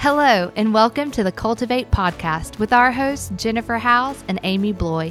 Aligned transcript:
Hello, 0.00 0.52
and 0.54 0.72
welcome 0.72 1.10
to 1.10 1.24
the 1.24 1.32
Cultivate 1.32 1.90
podcast 1.90 2.60
with 2.60 2.72
our 2.72 2.92
hosts, 2.92 3.32
Jennifer 3.34 3.78
Howes 3.78 4.22
and 4.28 4.38
Amy 4.44 4.70
Bloy. 4.70 5.10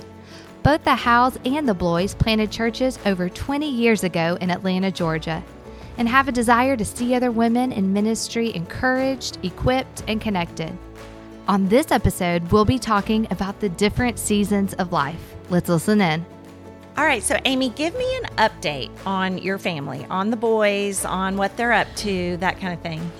Both 0.63 0.85
the 0.85 0.95
Howes 0.95 1.37
and 1.43 1.67
the 1.67 1.73
Bloys 1.73 2.15
planted 2.15 2.53
churches 2.53 2.97
over 3.05 3.27
20 3.27 3.69
years 3.69 4.05
ago 4.05 4.37
in 4.39 4.49
Atlanta, 4.49 4.89
Georgia, 4.89 5.43
and 5.97 6.07
have 6.07 6.29
a 6.29 6.31
desire 6.31 6.77
to 6.77 6.85
see 6.85 7.13
other 7.13 7.31
women 7.31 7.73
in 7.73 7.91
ministry 7.91 8.55
encouraged, 8.55 9.39
equipped, 9.43 10.05
and 10.07 10.21
connected. 10.21 10.71
On 11.49 11.67
this 11.67 11.91
episode, 11.91 12.49
we'll 12.53 12.63
be 12.63 12.79
talking 12.79 13.27
about 13.29 13.59
the 13.59 13.67
different 13.67 14.17
seasons 14.17 14.73
of 14.75 14.93
life. 14.93 15.35
Let's 15.49 15.67
listen 15.67 15.99
in. 15.99 16.25
All 16.97 17.03
right, 17.03 17.21
so 17.21 17.37
Amy, 17.43 17.71
give 17.71 17.93
me 17.93 18.17
an 18.23 18.29
update 18.37 18.89
on 19.05 19.37
your 19.37 19.57
family, 19.57 20.05
on 20.09 20.29
the 20.29 20.37
boys, 20.37 21.03
on 21.03 21.35
what 21.35 21.57
they're 21.57 21.73
up 21.73 21.93
to, 21.97 22.37
that 22.37 22.61
kind 22.61 22.73
of 22.73 22.79
thing. 22.79 23.11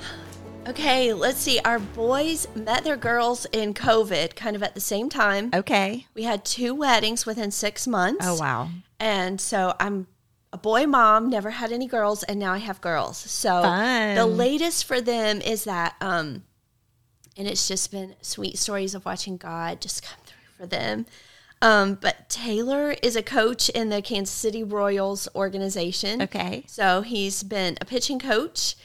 Okay, 0.67 1.13
let's 1.13 1.39
see. 1.39 1.59
Our 1.63 1.79
boys 1.79 2.45
met 2.53 2.83
their 2.83 2.97
girls 2.97 3.45
in 3.53 3.73
COVID 3.73 4.35
kind 4.35 4.55
of 4.55 4.61
at 4.63 4.75
the 4.75 4.81
same 4.81 5.09
time. 5.09 5.49
Okay. 5.53 6.07
We 6.13 6.23
had 6.23 6.43
two 6.43 6.75
weddings 6.75 7.25
within 7.25 7.51
six 7.51 7.87
months. 7.87 8.25
Oh, 8.27 8.35
wow. 8.35 8.69
And 8.99 9.39
so 9.39 9.73
I'm 9.79 10.07
a 10.51 10.57
boy 10.57 10.85
mom, 10.85 11.29
never 11.29 11.51
had 11.51 11.71
any 11.71 11.87
girls, 11.87 12.23
and 12.23 12.37
now 12.37 12.51
I 12.51 12.57
have 12.57 12.81
girls. 12.81 13.17
So 13.17 13.61
Fun. 13.61 14.15
the 14.15 14.25
latest 14.25 14.85
for 14.85 14.99
them 14.99 15.39
is 15.41 15.63
that, 15.63 15.95
um, 16.01 16.43
and 17.37 17.47
it's 17.47 17.67
just 17.67 17.91
been 17.91 18.15
sweet 18.21 18.57
stories 18.57 18.93
of 18.93 19.05
watching 19.05 19.37
God 19.37 19.79
just 19.79 20.03
come 20.03 20.19
through 20.25 20.57
for 20.57 20.65
them. 20.65 21.05
Um, 21.61 21.95
but 21.95 22.29
Taylor 22.29 22.91
is 23.01 23.15
a 23.15 23.23
coach 23.23 23.69
in 23.69 23.89
the 23.89 24.01
Kansas 24.01 24.35
City 24.35 24.63
Royals 24.63 25.29
organization. 25.33 26.21
Okay. 26.21 26.65
So 26.67 27.01
he's 27.01 27.41
been 27.41 27.77
a 27.79 27.85
pitching 27.85 28.19
coach, 28.19 28.75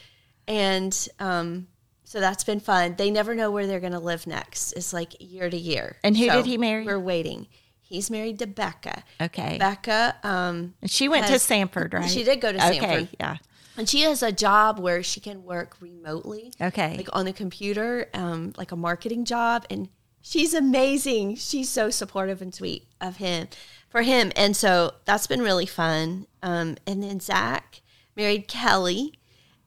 and 0.48 1.08
um, 1.18 1.68
so 2.12 2.20
that's 2.20 2.44
been 2.44 2.60
fun. 2.60 2.94
They 2.98 3.10
never 3.10 3.34
know 3.34 3.50
where 3.50 3.66
they're 3.66 3.80
going 3.80 3.94
to 3.94 3.98
live 3.98 4.26
next. 4.26 4.72
It's 4.72 4.92
like 4.92 5.14
year 5.18 5.48
to 5.48 5.56
year. 5.56 5.96
And 6.04 6.14
who 6.14 6.26
So 6.26 6.34
did 6.36 6.44
he 6.46 6.58
marry? 6.58 6.84
We're 6.84 6.98
waiting. 7.00 7.46
He's 7.80 8.10
married 8.10 8.38
to 8.40 8.46
Becca. 8.46 9.02
Okay. 9.18 9.56
Becca, 9.58 10.16
um, 10.22 10.74
And 10.82 10.90
she 10.90 11.08
went 11.08 11.26
to 11.28 11.38
Sanford, 11.38 11.94
right? 11.94 12.10
She 12.10 12.22
did 12.22 12.42
go 12.42 12.52
to 12.52 12.58
Okay, 12.68 12.78
Sanford. 12.80 13.08
yeah. 13.18 13.36
and 13.78 13.88
she 13.88 14.02
has 14.02 14.22
a 14.22 14.30
job 14.30 14.78
where 14.78 15.02
she 15.02 15.20
can 15.20 15.42
work 15.42 15.76
remotely, 15.80 16.52
Okay. 16.60 16.98
like 16.98 17.08
on 17.14 17.24
the 17.24 17.32
computer, 17.32 18.08
um, 18.12 18.52
like 18.58 18.72
a 18.72 18.76
marketing 18.76 19.24
job. 19.24 19.64
And 19.70 19.88
she's 20.20 20.52
amazing. 20.52 21.36
She's 21.36 21.70
so 21.70 21.88
supportive 21.88 22.42
and 22.42 22.54
sweet 22.54 22.86
of 23.00 23.16
him, 23.16 23.48
for 23.88 24.02
him. 24.02 24.32
And 24.36 24.54
so 24.54 24.92
that's 25.06 25.26
been 25.26 25.40
really 25.40 25.66
fun. 25.66 26.26
Um, 26.42 26.76
and 26.86 27.02
then 27.02 27.20
Zach 27.20 27.80
married 28.16 28.48
Kelly, 28.48 29.14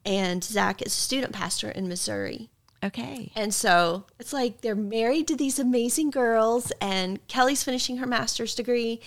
and 0.06 0.44
Zach 0.44 0.82
is 0.82 0.94
a 0.94 0.98
student 0.98 1.34
pastor 1.34 1.70
in 1.70 1.88
Missouri. 1.88 2.50
Okay. 2.84 3.32
And 3.36 3.54
so 3.54 4.06
it's 4.20 4.32
like 4.34 4.62
they're 4.62 4.76
married 4.76 5.28
to 5.30 5.36
these 5.36 5.58
amazing 5.60 6.12
girls, 6.12 6.72
and 6.80 7.26
Kelly's 7.28 7.64
finishing 7.64 7.98
her 7.98 8.06
master's 8.06 8.54
degree, 8.54 9.02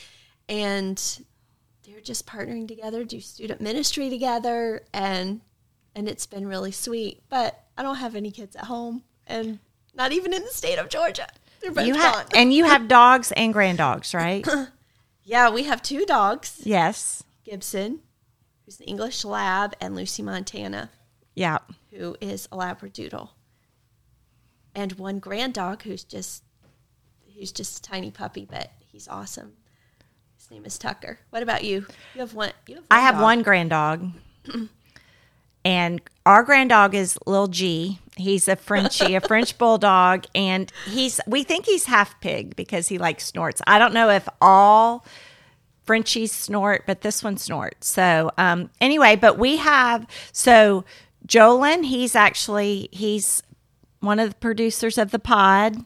and 0.49 1.01
they're 1.87 2.01
just 2.01 2.27
partnering 2.27 2.67
together, 2.67 3.05
do 3.05 3.21
student 3.21 3.61
ministry 3.61 4.11
together, 4.11 4.83
and 4.93 5.41
and 5.95 6.09
it's 6.09 6.27
been 6.27 6.47
really 6.47 6.73
sweet. 6.73 7.23
But 7.29 7.63
I 7.77 7.83
don't 7.83 7.97
have 7.97 8.17
any 8.17 8.31
kids 8.31 8.57
at 8.57 8.65
home, 8.65 9.05
and 9.27 9.61
not 9.95 10.13
even 10.13 10.33
in 10.33 10.43
the 10.43 10.51
state 10.51 10.79
of 10.79 10.89
Georgia. 10.89 11.29
They're 11.61 11.73
both 11.73 11.87
You 11.87 11.95
gone. 11.95 12.03
have 12.03 12.29
and 12.35 12.53
you 12.53 12.65
have 12.65 12.89
dogs 12.89 13.33
and 13.33 13.55
granddogs, 13.55 14.13
right? 14.15 14.47
yeah, 15.25 15.51
we 15.51 15.65
have 15.65 15.83
two 15.83 16.05
dogs, 16.05 16.61
yes. 16.65 17.23
Gibson, 17.45 18.01
who's 18.69 18.81
an 18.81 18.85
English 18.87 19.25
lab, 19.25 19.75
and 19.81 19.95
Lucy 19.97 20.23
Montana, 20.23 20.91
Yeah. 21.35 21.57
who 21.91 22.15
is 22.21 22.47
a 22.53 22.57
Labradoodle, 22.59 23.31
and 24.75 24.93
one 24.93 25.21
grand 25.21 25.55
dog 25.55 25.85
who's 25.85 26.05
just 26.05 26.43
who's 27.35 27.51
just 27.51 27.79
a 27.79 27.83
tiny 27.91 28.11
puppy, 28.11 28.45
but 28.45 28.71
he's 28.93 29.09
awesome. 29.09 29.55
His 30.37 30.51
name 30.51 30.67
is 30.67 30.77
Tucker. 30.77 31.19
What 31.31 31.43
about 31.43 31.65
you? 31.65 31.87
You 32.15 32.21
have 32.21 32.35
one. 32.35 32.53
You 32.67 32.75
have 32.75 32.85
I 32.91 33.01
have 33.01 33.15
dog. 33.15 33.23
one 33.23 33.43
granddog. 33.43 34.11
and 35.65 36.03
our 36.27 36.43
grand 36.43 36.69
dog 36.69 36.95
is 36.95 37.19
Lil 37.25 37.47
G. 37.47 38.01
He's 38.19 38.49
a 38.49 38.57
Frenchie, 38.57 39.15
a 39.15 39.21
French 39.27 39.57
bulldog, 39.57 40.27
and 40.35 40.71
he's 40.85 41.23
we 41.27 41.43
think 41.43 41.65
he's 41.65 41.87
half 41.87 42.21
pig 42.21 42.55
because 42.55 42.89
he 42.89 42.99
like 42.99 43.19
snorts. 43.23 43.63
I 43.67 43.79
don't 43.79 43.95
know 43.95 44.11
if 44.11 44.29
all 44.43 45.07
Frenchies 45.89 46.33
snort, 46.33 46.85
but 46.87 47.01
this 47.01 47.25
one 47.25 47.39
snorts. 47.39 47.89
So 47.89 48.31
um 48.37 48.69
anyway, 48.79 49.17
but 49.17 49.39
we 49.39 49.57
have 49.57 50.07
so 50.33 50.85
Jolin, 51.27 51.87
he's 51.87 52.15
actually 52.15 52.91
he's 52.93 53.43
one 54.01 54.21
of 54.21 54.29
the 54.29 54.37
producers 54.37 54.99
of 54.99 55.13
the 55.13 55.19
pod. 55.19 55.79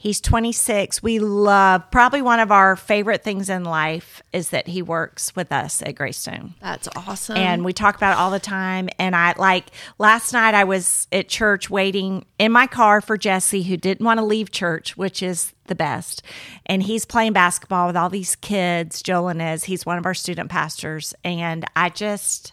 He's 0.00 0.20
26. 0.20 1.02
We 1.02 1.18
love 1.18 1.90
probably 1.90 2.22
one 2.22 2.38
of 2.38 2.52
our 2.52 2.76
favorite 2.76 3.24
things 3.24 3.50
in 3.50 3.64
life 3.64 4.22
is 4.32 4.50
that 4.50 4.68
he 4.68 4.80
works 4.80 5.34
with 5.34 5.50
us 5.50 5.82
at 5.82 5.96
Greystone. 5.96 6.54
That's 6.62 6.86
awesome. 6.94 7.36
And 7.36 7.64
we 7.64 7.72
talk 7.72 7.96
about 7.96 8.12
it 8.12 8.18
all 8.18 8.30
the 8.30 8.38
time. 8.38 8.88
And 9.00 9.16
I 9.16 9.34
like 9.36 9.66
last 9.98 10.32
night 10.32 10.54
I 10.54 10.62
was 10.62 11.08
at 11.10 11.28
church 11.28 11.68
waiting 11.68 12.26
in 12.38 12.52
my 12.52 12.68
car 12.68 13.00
for 13.00 13.16
Jesse, 13.18 13.64
who 13.64 13.76
didn't 13.76 14.06
want 14.06 14.18
to 14.18 14.24
leave 14.24 14.52
church, 14.52 14.96
which 14.96 15.20
is 15.20 15.52
the 15.66 15.74
best. 15.74 16.22
And 16.64 16.84
he's 16.84 17.04
playing 17.04 17.32
basketball 17.32 17.88
with 17.88 17.96
all 17.96 18.08
these 18.08 18.36
kids. 18.36 19.02
Jolin 19.02 19.52
is. 19.52 19.64
He's 19.64 19.84
one 19.84 19.98
of 19.98 20.06
our 20.06 20.14
student 20.14 20.48
pastors. 20.48 21.12
And 21.24 21.64
I 21.74 21.88
just, 21.88 22.52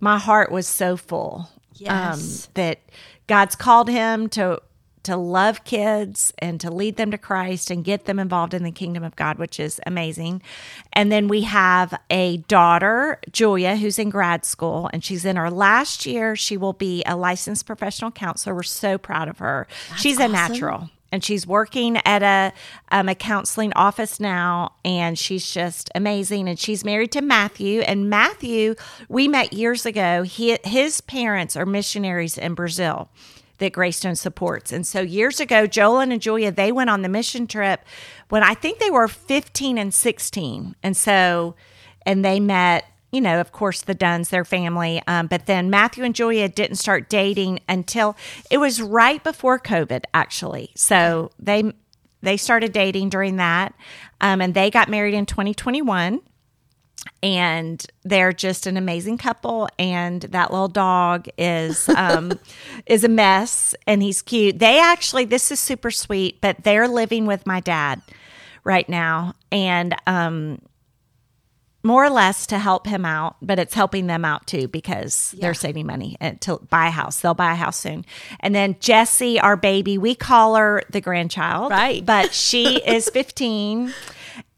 my 0.00 0.18
heart 0.18 0.50
was 0.50 0.66
so 0.66 0.96
full. 0.96 1.50
Um, 1.86 2.18
yes. 2.18 2.48
that 2.54 2.78
God's 3.26 3.54
called 3.54 3.88
him 3.88 4.30
to 4.30 4.62
to 5.10 5.16
love 5.16 5.64
kids 5.64 6.32
and 6.38 6.60
to 6.60 6.70
lead 6.70 6.96
them 6.96 7.10
to 7.10 7.18
Christ 7.18 7.68
and 7.68 7.84
get 7.84 8.04
them 8.04 8.20
involved 8.20 8.54
in 8.54 8.62
the 8.62 8.70
kingdom 8.70 9.02
of 9.02 9.16
God, 9.16 9.38
which 9.38 9.58
is 9.58 9.80
amazing. 9.84 10.40
And 10.92 11.10
then 11.10 11.26
we 11.26 11.42
have 11.42 11.98
a 12.10 12.36
daughter, 12.36 13.18
Julia, 13.32 13.74
who's 13.74 13.98
in 13.98 14.08
grad 14.08 14.44
school 14.44 14.88
and 14.92 15.04
she's 15.04 15.24
in 15.24 15.34
her 15.34 15.50
last 15.50 16.06
year. 16.06 16.36
She 16.36 16.56
will 16.56 16.74
be 16.74 17.02
a 17.06 17.16
licensed 17.16 17.66
professional 17.66 18.12
counselor. 18.12 18.54
We're 18.54 18.62
so 18.62 18.98
proud 18.98 19.28
of 19.28 19.38
her. 19.38 19.66
she's 19.96 20.20
a 20.20 20.28
natural 20.28 20.90
and 21.10 21.24
she's 21.24 21.44
working 21.44 22.00
at 22.04 22.22
a 22.22 22.52
um, 22.92 23.08
a 23.08 23.16
counseling 23.16 23.72
office 23.74 24.20
now 24.20 24.74
and 24.84 25.18
she's 25.18 25.50
just 25.50 25.90
amazing 25.96 26.48
and 26.48 26.56
she's 26.56 26.84
married 26.84 27.10
to 27.10 27.20
matthew 27.20 27.80
and 27.80 28.08
matthew 28.08 28.76
we 29.08 29.26
met 29.26 29.52
years 29.52 29.84
ago 29.84 30.22
he, 30.22 30.56
his 30.62 31.00
parents 31.00 31.56
are 31.56 31.66
missionaries 31.66 32.38
in 32.38 32.54
brazil 32.54 33.08
that 33.60 33.72
greystone 33.72 34.16
supports 34.16 34.72
and 34.72 34.86
so 34.86 35.00
years 35.00 35.40
ago 35.40 35.66
jolyn 35.66 36.12
and 36.12 36.20
julia 36.20 36.50
they 36.50 36.72
went 36.72 36.90
on 36.90 37.02
the 37.02 37.08
mission 37.08 37.46
trip 37.46 37.84
when 38.28 38.42
i 38.42 38.52
think 38.52 38.78
they 38.78 38.90
were 38.90 39.08
15 39.08 39.78
and 39.78 39.94
16 39.94 40.74
and 40.82 40.96
so 40.96 41.54
and 42.04 42.24
they 42.24 42.40
met 42.40 42.84
you 43.12 43.20
know, 43.20 43.40
of 43.40 43.52
course, 43.52 43.82
the 43.82 43.94
Duns, 43.94 44.28
their 44.28 44.44
family. 44.44 45.02
Um, 45.06 45.26
but 45.26 45.46
then 45.46 45.68
Matthew 45.70 46.04
and 46.04 46.14
Julia 46.14 46.48
didn't 46.48 46.76
start 46.76 47.08
dating 47.08 47.60
until 47.68 48.16
it 48.50 48.58
was 48.58 48.80
right 48.80 49.22
before 49.22 49.58
COVID, 49.58 50.04
actually. 50.14 50.70
So 50.76 51.30
they 51.38 51.72
they 52.22 52.36
started 52.36 52.72
dating 52.72 53.08
during 53.08 53.36
that, 53.36 53.74
um, 54.20 54.40
and 54.40 54.54
they 54.54 54.70
got 54.70 54.88
married 54.88 55.14
in 55.14 55.26
2021. 55.26 56.20
And 57.22 57.84
they're 58.02 58.32
just 58.32 58.66
an 58.66 58.76
amazing 58.76 59.18
couple, 59.18 59.68
and 59.78 60.22
that 60.22 60.50
little 60.50 60.68
dog 60.68 61.28
is 61.38 61.88
um, 61.90 62.38
is 62.86 63.04
a 63.04 63.08
mess, 63.08 63.74
and 63.86 64.02
he's 64.02 64.22
cute. 64.22 64.58
They 64.58 64.78
actually, 64.78 65.24
this 65.24 65.50
is 65.50 65.60
super 65.60 65.90
sweet, 65.90 66.40
but 66.40 66.62
they're 66.62 66.88
living 66.88 67.26
with 67.26 67.46
my 67.46 67.60
dad 67.60 68.02
right 68.64 68.88
now, 68.88 69.34
and 69.50 69.94
um, 70.06 70.60
more 71.82 72.04
or 72.04 72.10
less 72.10 72.46
to 72.48 72.58
help 72.58 72.86
him 72.86 73.04
out, 73.04 73.36
but 73.40 73.58
it's 73.58 73.74
helping 73.74 74.06
them 74.06 74.24
out 74.24 74.46
too 74.46 74.68
because 74.68 75.34
they're 75.38 75.54
saving 75.54 75.86
money 75.86 76.16
to 76.40 76.58
buy 76.68 76.88
a 76.88 76.90
house. 76.90 77.20
They'll 77.20 77.34
buy 77.34 77.52
a 77.52 77.56
house 77.56 77.78
soon. 77.78 78.04
And 78.40 78.54
then 78.54 78.76
Jessie, 78.80 79.40
our 79.40 79.56
baby, 79.56 79.96
we 79.96 80.14
call 80.14 80.56
her 80.56 80.82
the 80.90 81.00
grandchild, 81.00 81.70
Right. 81.70 82.04
But 82.04 82.34
she 82.34 82.76
is 82.86 83.08
15. 83.08 83.94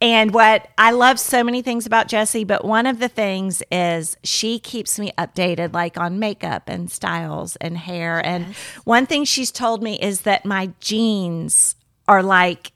And 0.03 0.35
what 0.35 0.69
I 0.77 0.91
love 0.91 1.21
so 1.21 1.45
many 1.45 1.63
things 1.63 1.87
about 1.87 2.09
Jessie, 2.09 2.43
but 2.43 2.65
one 2.65 2.87
of 2.87 2.99
the 2.99 3.07
things 3.07 3.63
is 3.71 4.17
she 4.25 4.59
keeps 4.59 4.99
me 4.99 5.13
updated, 5.17 5.73
like 5.73 5.97
on 5.97 6.19
makeup 6.19 6.65
and 6.67 6.91
styles 6.91 7.55
and 7.57 7.79
hair. 7.79 8.19
And 8.27 8.57
one 8.83 9.07
thing 9.07 9.25
she's 9.25 9.53
told 9.53 9.81
me 9.81 10.01
is 10.03 10.23
that 10.23 10.45
my 10.45 10.73
jeans 10.81 11.77
are 12.09 12.21
like 12.21 12.73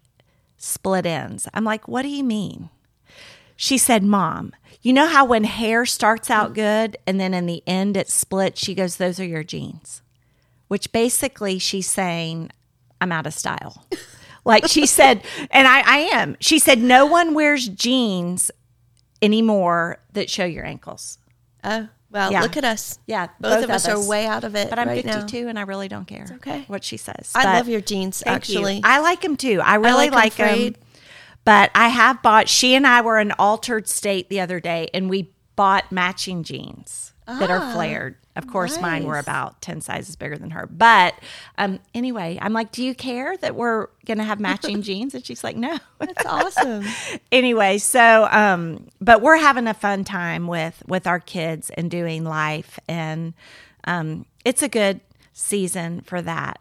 split 0.57 1.05
ends. 1.05 1.49
I'm 1.53 1.65
like, 1.65 1.89
what 1.89 2.03
do 2.03 2.09
you 2.09 2.23
mean? 2.23 2.71
She 3.57 3.77
said, 3.77 4.05
Mom, 4.05 4.53
you 4.81 4.93
know 4.93 5.09
how 5.09 5.25
when 5.25 5.43
hair 5.43 5.85
starts 5.85 6.31
out 6.31 6.55
good 6.55 6.97
and 7.09 7.19
then 7.19 7.35
in 7.35 7.47
the 7.47 7.61
end 7.67 7.97
it 7.97 8.09
splits? 8.09 8.61
She 8.61 8.73
goes, 8.73 8.99
Those 8.99 9.19
are 9.19 9.25
your 9.25 9.43
jeans. 9.43 10.01
Which 10.69 10.93
basically 10.93 11.59
she's 11.59 11.91
saying, 11.91 12.53
I'm 13.01 13.11
out 13.11 13.27
of 13.27 13.35
style. 13.35 13.85
like 14.47 14.67
she 14.69 14.87
said, 14.87 15.23
and 15.51 15.67
I, 15.69 15.81
I 15.81 15.99
am. 16.13 16.37
She 16.41 16.59
said, 16.59 16.79
No 16.81 17.05
one 17.07 17.35
wears 17.35 17.69
jeans 17.69 18.51
anymore 19.23 19.99
that 20.13 20.31
show 20.31 20.45
your 20.45 20.65
ankles. 20.65 21.19
oh, 21.65 21.89
Well, 22.11 22.31
Yeah. 22.33 22.43
look 22.43 22.57
at 22.57 22.65
us. 22.65 22.99
Yeah, 23.07 23.29
Both, 23.41 23.65
of 23.65 23.71
us, 23.71 23.89
are 23.89 24.09
way 24.09 24.27
out 24.27 24.45
of 24.45 24.55
it. 24.55 24.71
But 24.71 24.79
I'm 24.79 24.89
right 24.89 25.05
52 25.05 25.43
now. 25.45 25.49
and 25.51 25.59
I 25.59 25.63
really 25.63 25.89
don't 25.89 26.07
care. 26.07 26.27
okay. 26.37 26.65
what 26.69 26.85
she 26.85 26.97
says. 26.97 27.33
I 27.35 27.45
But 27.45 27.55
love 27.57 27.69
your 27.69 27.81
jeans, 27.81 28.21
thank 28.23 28.49
you. 28.49 28.59
actually. 28.59 28.81
I 28.85 29.01
like 29.01 29.21
them 29.23 29.37
too. 29.37 29.61
I 29.63 29.75
really 29.77 30.11
like 30.11 30.39
'em 30.39 30.47
like 30.49 30.73
them. 30.73 30.83
But 31.45 31.71
I 31.75 31.89
have 31.89 32.23
bought. 32.23 32.49
She 32.49 32.75
and 32.75 32.87
I 32.87 33.03
were 33.03 33.21
in 33.21 33.31
Altar'd 33.33 33.89
State 33.89 34.29
the 34.29 34.41
other 34.41 34.59
day, 34.59 34.89
and 34.93 35.09
we 35.09 35.33
bought 35.55 35.93
matching 35.93 36.43
jeans 36.43 37.13
that 37.27 37.51
are 37.51 37.61
Ah, 37.61 37.73
flared. 37.73 38.17
Of 38.37 38.47
course, 38.47 38.81
mine 38.81 39.05
were 39.05 39.19
about 39.19 39.61
ten 39.63 39.81
sizes 39.81 40.15
bigger 40.15 40.37
than 40.37 40.51
her. 40.51 40.67
But 40.67 41.15
um, 41.59 41.81
anyway, 41.95 42.39
I'm 42.41 42.53
like, 42.53 42.71
"Do 42.71 42.85
you 42.85 42.95
care 42.95 43.37
that 43.39 43.55
we're 43.57 43.87
going 44.05 44.19
to 44.19 44.25
have 44.25 44.39
matching 44.41 44.83
jeans?" 44.89 45.15
And 45.15 45.25
she's 45.25 45.43
like, 45.43 45.57
"No." 45.57 45.79
That's 45.99 46.27
awesome. 46.27 46.85
anyway, 47.33 47.79
so 47.79 48.29
um, 48.31 48.89
but 49.01 49.23
we're 49.23 49.39
having 49.39 49.67
a 49.67 49.75
fun 49.75 50.05
time 50.05 50.47
with 50.47 50.83
with 50.87 51.07
our 51.07 51.19
kids 51.21 51.71
and 51.71 51.91
doing 51.91 52.25
life, 52.25 52.79
and 52.89 53.33
um, 53.85 54.27
it's 54.45 54.63
a 54.63 54.69
good 54.69 55.01
season 55.33 56.03
for 56.03 56.21
that. 56.23 56.61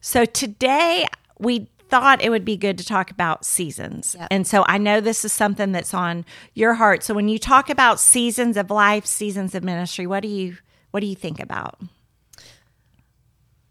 So 0.00 0.24
today 0.26 1.06
we 1.38 1.68
thought 1.88 2.22
it 2.22 2.30
would 2.30 2.44
be 2.44 2.56
good 2.56 2.78
to 2.78 2.84
talk 2.84 3.10
about 3.10 3.44
seasons, 3.44 4.16
Yep. 4.18 4.28
and 4.30 4.46
so 4.46 4.64
I 4.66 4.78
know 4.78 5.00
this 5.00 5.24
is 5.24 5.32
something 5.32 5.72
that's 5.72 5.94
on 5.94 6.24
your 6.54 6.74
heart. 6.74 7.02
So 7.02 7.14
when 7.14 7.28
you 7.28 7.38
talk 7.38 7.70
about 7.70 8.00
seasons 8.00 8.56
of 8.56 8.70
life, 8.70 9.06
seasons 9.06 9.54
of 9.54 9.62
ministry, 9.62 10.06
what 10.06 10.20
do 10.20 10.28
you 10.28 10.56
what 10.90 11.00
do 11.00 11.06
you 11.06 11.16
think 11.16 11.40
about? 11.40 11.78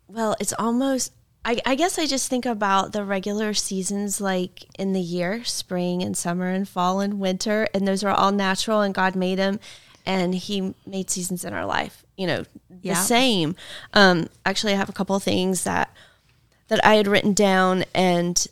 Well, 0.08 0.36
it's 0.40 0.54
almost. 0.54 1.14
I, 1.46 1.58
I 1.66 1.76
guess 1.76 2.00
I 2.00 2.06
just 2.06 2.30
think 2.30 2.46
about 2.46 2.94
the 2.94 3.04
regular 3.04 3.54
seasons 3.54 4.22
like 4.22 4.64
in 4.80 4.94
the 4.94 5.02
year 5.02 5.44
spring 5.44 6.02
and 6.02 6.16
summer 6.16 6.48
and 6.48 6.68
fall 6.68 7.02
and 7.02 7.20
winter. 7.20 7.68
And 7.74 7.86
those 7.86 8.02
are 8.04 8.12
all 8.12 8.32
natural 8.32 8.80
and 8.80 8.94
God 8.94 9.14
made 9.16 9.40
them. 9.40 9.60
And 10.06 10.34
He 10.34 10.74
made 10.86 11.10
seasons 11.10 11.44
in 11.44 11.54
our 11.54 11.66
life, 11.66 12.06
you 12.18 12.28
know, 12.28 12.44
the 12.70 12.94
same. 12.94 13.56
Um, 13.94 14.28
actually, 14.46 14.72
I 14.74 14.78
have 14.78 14.88
a 14.90 14.94
couple 14.94 15.16
of 15.18 15.24
things 15.24 15.66
that 15.66 15.94
that 16.74 16.84
I 16.84 16.96
had 16.96 17.06
written 17.06 17.34
down 17.34 17.84
and 17.94 18.48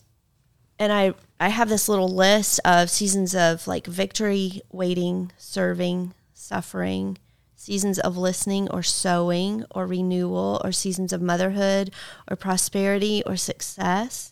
and 0.77 0.94
I 0.94 1.15
I 1.39 1.50
have 1.50 1.69
this 1.69 1.89
little 1.89 2.07
list 2.07 2.59
of 2.63 2.91
seasons 2.91 3.33
of 3.33 3.65
like 3.65 3.88
victory, 3.88 4.62
waiting, 4.71 5.31
serving, 5.38 6.13
suffering, 6.31 7.18
seasons 7.56 7.97
of 7.97 8.18
listening 8.18 8.69
or 8.69 8.83
sowing 8.83 9.65
or 9.71 9.88
renewal, 9.88 10.62
or 10.63 10.71
seasons 10.71 11.12
of 11.12 11.19
motherhood 11.19 11.91
or 12.29 12.35
prosperity 12.35 13.23
or 13.25 13.38
success. 13.38 14.30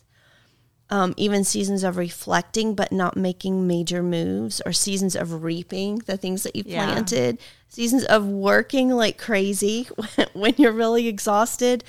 Um, 0.92 1.14
even 1.16 1.44
seasons 1.44 1.84
of 1.84 1.96
reflecting 1.96 2.74
but 2.74 2.90
not 2.90 3.16
making 3.16 3.66
major 3.68 4.02
moves, 4.02 4.60
or 4.66 4.72
seasons 4.72 5.14
of 5.14 5.44
reaping 5.44 5.98
the 6.00 6.16
things 6.16 6.42
that 6.42 6.56
you 6.56 6.64
Yeah. 6.66 6.84
planted, 6.84 7.38
seasons 7.68 8.02
of 8.04 8.26
working 8.26 8.90
like 8.90 9.16
crazy 9.16 9.88
when 10.32 10.54
you're 10.58 10.72
really 10.72 11.06
exhausted. 11.06 11.84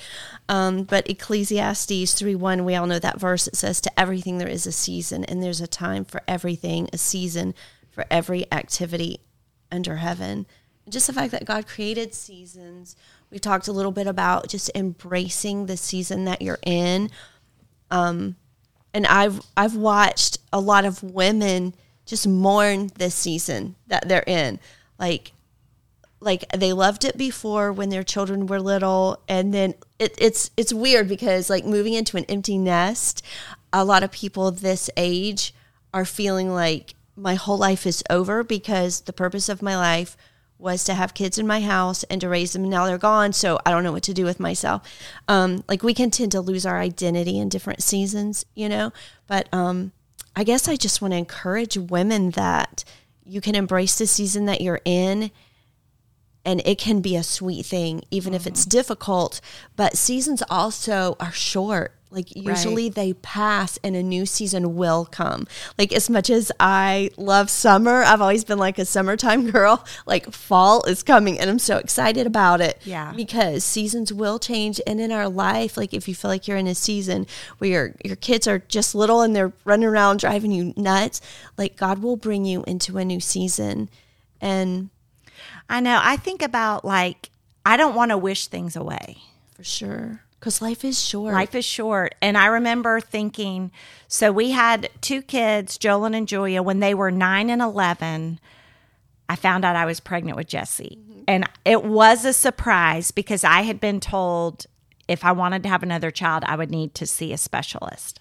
Um, 0.48 0.84
but 0.84 1.10
Ecclesiastes 1.10 2.14
3 2.14 2.36
1, 2.36 2.64
we 2.64 2.76
all 2.76 2.86
know 2.86 3.00
that 3.00 3.18
verse. 3.18 3.48
It 3.48 3.56
says, 3.56 3.80
To 3.80 4.00
everything 4.00 4.38
there 4.38 4.46
is 4.46 4.66
a 4.68 4.72
season, 4.72 5.24
and 5.24 5.42
there's 5.42 5.60
a 5.60 5.66
time 5.66 6.04
for 6.04 6.22
everything, 6.28 6.88
a 6.92 6.98
season 6.98 7.54
for 7.90 8.04
every 8.08 8.46
activity 8.52 9.18
under 9.72 9.96
heaven. 9.96 10.46
Just 10.88 11.08
the 11.08 11.12
fact 11.12 11.32
that 11.32 11.44
God 11.44 11.66
created 11.66 12.14
seasons. 12.14 12.94
We 13.30 13.38
talked 13.40 13.66
a 13.66 13.72
little 13.72 13.92
bit 13.92 14.06
about 14.06 14.48
just 14.48 14.70
embracing 14.76 15.66
the 15.66 15.76
season 15.76 16.24
that 16.26 16.40
you're 16.42 16.58
in 16.64 17.10
and 18.94 19.06
I've 19.06 19.40
I've 19.56 19.76
watched 19.76 20.38
a 20.52 20.60
lot 20.60 20.84
of 20.84 21.02
women 21.02 21.74
just 22.06 22.26
mourn 22.26 22.90
this 22.96 23.14
season 23.14 23.76
that 23.86 24.08
they're 24.08 24.24
in. 24.26 24.60
Like 24.98 25.32
like 26.20 26.44
they 26.52 26.72
loved 26.72 27.04
it 27.04 27.16
before 27.16 27.72
when 27.72 27.88
their 27.88 28.04
children 28.04 28.46
were 28.46 28.60
little 28.60 29.22
and 29.28 29.52
then 29.52 29.74
it, 29.98 30.14
it's 30.18 30.50
it's 30.56 30.72
weird 30.72 31.08
because 31.08 31.50
like 31.50 31.64
moving 31.64 31.94
into 31.94 32.16
an 32.16 32.24
empty 32.26 32.58
nest, 32.58 33.24
a 33.72 33.84
lot 33.84 34.02
of 34.02 34.12
people 34.12 34.50
this 34.50 34.88
age 34.96 35.54
are 35.92 36.04
feeling 36.04 36.50
like 36.50 36.94
my 37.16 37.34
whole 37.34 37.58
life 37.58 37.86
is 37.86 38.02
over 38.08 38.42
because 38.42 39.02
the 39.02 39.12
purpose 39.12 39.48
of 39.48 39.62
my 39.62 39.76
life 39.76 40.16
was 40.62 40.84
to 40.84 40.94
have 40.94 41.14
kids 41.14 41.38
in 41.38 41.46
my 41.46 41.60
house 41.60 42.04
and 42.04 42.20
to 42.20 42.28
raise 42.28 42.52
them. 42.52 42.62
And 42.62 42.70
now 42.70 42.86
they're 42.86 42.98
gone, 42.98 43.32
so 43.32 43.58
I 43.66 43.70
don't 43.70 43.84
know 43.84 43.92
what 43.92 44.04
to 44.04 44.14
do 44.14 44.24
with 44.24 44.40
myself. 44.40 44.82
Um, 45.28 45.64
like 45.68 45.82
we 45.82 45.94
can 45.94 46.10
tend 46.10 46.32
to 46.32 46.40
lose 46.40 46.64
our 46.64 46.78
identity 46.78 47.38
in 47.38 47.48
different 47.48 47.82
seasons, 47.82 48.46
you 48.54 48.68
know. 48.68 48.92
But 49.26 49.48
um, 49.52 49.92
I 50.34 50.44
guess 50.44 50.68
I 50.68 50.76
just 50.76 51.02
want 51.02 51.12
to 51.12 51.18
encourage 51.18 51.76
women 51.76 52.30
that 52.30 52.84
you 53.24 53.40
can 53.40 53.54
embrace 53.54 53.98
the 53.98 54.06
season 54.06 54.46
that 54.46 54.60
you're 54.60 54.80
in 54.84 55.30
and 56.44 56.60
it 56.64 56.78
can 56.78 57.00
be 57.00 57.14
a 57.16 57.22
sweet 57.22 57.66
thing 57.66 58.02
even 58.10 58.34
if 58.34 58.48
it's 58.48 58.64
difficult 58.64 59.40
but 59.76 59.96
seasons 59.96 60.42
also 60.50 61.16
are 61.20 61.30
short 61.30 61.94
like 62.12 62.34
usually 62.36 62.88
they 62.88 63.12
pass 63.14 63.78
and 63.82 63.96
a 63.96 64.02
new 64.02 64.24
season 64.26 64.76
will 64.76 65.04
come 65.06 65.46
like 65.78 65.92
as 65.92 66.08
much 66.10 66.28
as 66.30 66.52
i 66.60 67.10
love 67.16 67.48
summer 67.50 68.02
i've 68.04 68.20
always 68.20 68.44
been 68.44 68.58
like 68.58 68.78
a 68.78 68.84
summertime 68.84 69.50
girl 69.50 69.84
like 70.06 70.30
fall 70.32 70.82
is 70.84 71.02
coming 71.02 71.38
and 71.40 71.48
i'm 71.50 71.58
so 71.58 71.78
excited 71.78 72.26
about 72.26 72.60
it 72.60 72.80
Yeah. 72.84 73.12
because 73.16 73.64
seasons 73.64 74.12
will 74.12 74.38
change 74.38 74.80
and 74.86 75.00
in 75.00 75.10
our 75.10 75.28
life 75.28 75.76
like 75.76 75.92
if 75.94 76.06
you 76.06 76.14
feel 76.14 76.30
like 76.30 76.46
you're 76.46 76.56
in 76.58 76.66
a 76.66 76.74
season 76.74 77.26
where 77.58 77.70
your 77.70 77.94
your 78.04 78.16
kids 78.16 78.46
are 78.46 78.58
just 78.60 78.94
little 78.94 79.22
and 79.22 79.34
they're 79.34 79.52
running 79.64 79.86
around 79.88 80.18
driving 80.20 80.52
you 80.52 80.74
nuts 80.76 81.20
like 81.56 81.76
god 81.76 82.00
will 82.00 82.16
bring 82.16 82.44
you 82.44 82.62
into 82.66 82.98
a 82.98 83.04
new 83.04 83.20
season 83.20 83.88
and 84.40 84.90
I 85.68 85.80
know. 85.80 85.98
I 86.02 86.16
think 86.16 86.42
about 86.42 86.84
like 86.84 87.30
I 87.64 87.76
don't 87.76 87.94
want 87.94 88.10
to 88.10 88.18
wish 88.18 88.48
things 88.48 88.76
away. 88.76 89.18
For 89.54 89.64
sure. 89.64 90.20
Because 90.42 90.60
life 90.60 90.84
is 90.84 91.00
short. 91.00 91.34
Life 91.34 91.54
is 91.54 91.64
short. 91.64 92.16
And 92.20 92.36
I 92.36 92.46
remember 92.46 92.98
thinking 92.98 93.70
so 94.08 94.32
we 94.32 94.50
had 94.50 94.90
two 95.00 95.22
kids, 95.22 95.78
Jolyn 95.78 96.16
and 96.16 96.26
Julia, 96.26 96.64
when 96.64 96.80
they 96.80 96.94
were 96.94 97.12
nine 97.12 97.48
and 97.48 97.62
11. 97.62 98.40
I 99.28 99.36
found 99.36 99.64
out 99.64 99.76
I 99.76 99.84
was 99.84 100.00
pregnant 100.00 100.36
with 100.36 100.48
Jesse. 100.48 100.98
And 101.28 101.48
it 101.64 101.84
was 101.84 102.24
a 102.24 102.32
surprise 102.32 103.12
because 103.12 103.44
I 103.44 103.62
had 103.62 103.78
been 103.78 104.00
told 104.00 104.66
if 105.12 105.24
I 105.26 105.32
wanted 105.32 105.62
to 105.64 105.68
have 105.68 105.82
another 105.82 106.10
child, 106.10 106.42
I 106.46 106.56
would 106.56 106.70
need 106.70 106.94
to 106.94 107.06
see 107.06 107.32
a 107.32 107.38
specialist. 107.38 108.18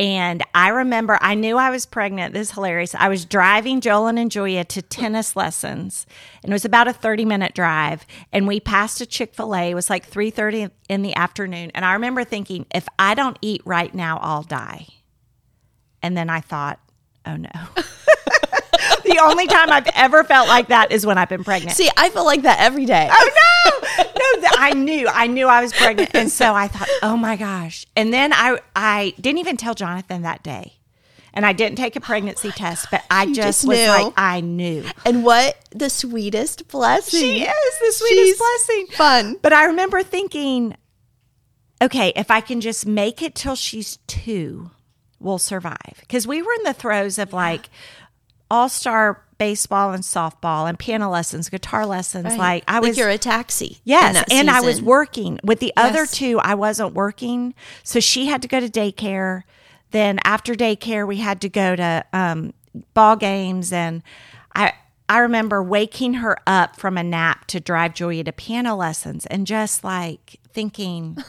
And 0.00 0.42
I 0.52 0.70
remember 0.70 1.16
I 1.20 1.36
knew 1.36 1.56
I 1.56 1.70
was 1.70 1.86
pregnant. 1.86 2.34
This 2.34 2.48
is 2.48 2.54
hilarious. 2.54 2.94
I 2.96 3.08
was 3.08 3.24
driving 3.24 3.80
Jolyn 3.80 4.18
and 4.18 4.30
Julia 4.30 4.64
to 4.64 4.82
tennis 4.82 5.36
lessons, 5.36 6.06
and 6.42 6.52
it 6.52 6.54
was 6.54 6.64
about 6.64 6.88
a 6.88 6.92
30 6.92 7.24
minute 7.24 7.54
drive. 7.54 8.04
And 8.32 8.48
we 8.48 8.58
passed 8.58 9.00
a 9.00 9.06
Chick 9.06 9.32
fil 9.34 9.54
A. 9.54 9.70
It 9.70 9.74
was 9.74 9.88
like 9.88 10.10
3:30 10.10 10.70
in 10.88 11.02
the 11.02 11.14
afternoon. 11.14 11.70
And 11.74 11.84
I 11.84 11.92
remember 11.92 12.24
thinking, 12.24 12.66
if 12.74 12.88
I 12.98 13.14
don't 13.14 13.38
eat 13.40 13.62
right 13.64 13.94
now, 13.94 14.18
I'll 14.20 14.42
die. 14.42 14.88
And 16.02 16.16
then 16.16 16.28
I 16.28 16.40
thought, 16.40 16.80
oh 17.24 17.36
no. 17.36 17.50
the 19.04 19.20
only 19.22 19.46
time 19.46 19.70
I've 19.70 19.88
ever 19.94 20.24
felt 20.24 20.48
like 20.48 20.68
that 20.68 20.90
is 20.90 21.06
when 21.06 21.16
I've 21.16 21.28
been 21.28 21.44
pregnant. 21.44 21.76
See, 21.76 21.88
I 21.96 22.10
feel 22.10 22.24
like 22.24 22.42
that 22.42 22.58
every 22.58 22.86
day. 22.86 23.08
oh 23.10 23.30
no 23.64 24.48
i 24.58 24.72
knew 24.74 25.08
i 25.08 25.26
knew 25.26 25.46
i 25.46 25.60
was 25.60 25.72
pregnant 25.72 26.10
and 26.14 26.30
so 26.30 26.54
i 26.54 26.68
thought 26.68 26.88
oh 27.02 27.16
my 27.16 27.36
gosh. 27.36 27.86
And 27.96 28.12
then 28.12 28.32
i 28.32 28.58
i 28.74 29.14
didn't 29.20 29.38
even 29.38 29.56
tell 29.56 29.74
jonathan 29.74 30.22
that 30.22 30.42
day. 30.42 30.74
And 31.32 31.44
i 31.44 31.52
didn't 31.52 31.76
take 31.76 31.96
a 31.96 32.00
oh 32.00 32.02
pregnancy 32.02 32.50
test 32.50 32.88
but 32.90 33.02
i 33.10 33.26
just, 33.26 33.36
just 33.36 33.66
was 33.66 33.78
knew. 33.78 33.86
like 33.88 34.12
i 34.16 34.40
knew. 34.40 34.84
And 35.04 35.24
what 35.24 35.56
the 35.70 35.90
sweetest 35.90 36.68
blessing. 36.68 37.20
she 37.20 37.42
is 37.42 37.78
the 37.80 37.92
sweetest 37.92 38.26
She's 38.26 38.38
blessing. 38.38 38.86
Fun. 38.92 39.36
but 39.42 39.52
i 39.52 39.64
remember 39.66 40.02
thinking 40.02 40.76
okay 41.82 42.12
if 42.16 42.30
i 42.30 42.40
can 42.40 42.60
just 42.60 42.86
make 42.86 43.22
it 43.22 43.34
till 43.34 43.56
she's 43.56 43.98
two 44.06 44.70
we'll 45.24 45.38
survive. 45.38 45.96
Because 46.00 46.26
we 46.26 46.42
were 46.42 46.52
in 46.52 46.64
the 46.64 46.74
throes 46.74 47.18
of 47.18 47.32
like 47.32 47.70
all-star 48.50 49.22
baseball 49.38 49.92
and 49.92 50.02
softball 50.04 50.68
and 50.68 50.78
piano 50.78 51.10
lessons 51.10 51.48
guitar 51.48 51.84
lessons 51.84 52.24
Right. 52.26 52.38
like 52.38 52.64
i 52.68 52.78
was 52.78 52.96
you're 52.96 53.08
a 53.08 53.18
taxi. 53.18 53.78
Yes, 53.84 54.24
and 54.30 54.48
I 54.48 54.60
was 54.60 54.80
working. 54.80 55.40
With 55.42 55.58
the 55.60 55.72
other 55.76 56.06
two, 56.06 56.38
I 56.38 56.54
wasn't 56.54 56.94
working. 56.94 57.54
So 57.82 57.98
she 58.00 58.26
had 58.26 58.42
to 58.42 58.48
go 58.48 58.60
to 58.60 58.68
daycare. 58.68 59.42
Then 59.90 60.18
after 60.24 60.54
daycare, 60.54 61.06
we 61.06 61.16
had 61.16 61.40
to 61.40 61.48
go 61.48 61.74
to 61.74 62.04
um, 62.12 62.54
ball 62.94 63.16
games, 63.16 63.72
and 63.72 64.02
I 64.54 64.72
I 65.08 65.18
remember 65.18 65.62
waking 65.62 66.14
her 66.14 66.36
up 66.46 66.76
from 66.76 66.96
a 66.96 67.02
nap 67.02 67.46
to 67.48 67.60
drive 67.60 67.94
Julia 67.94 68.22
to 68.24 68.32
piano 68.32 68.76
lessons, 68.76 69.26
and 69.26 69.46
just 69.46 69.82
like 69.84 70.38
thinking. 70.52 71.16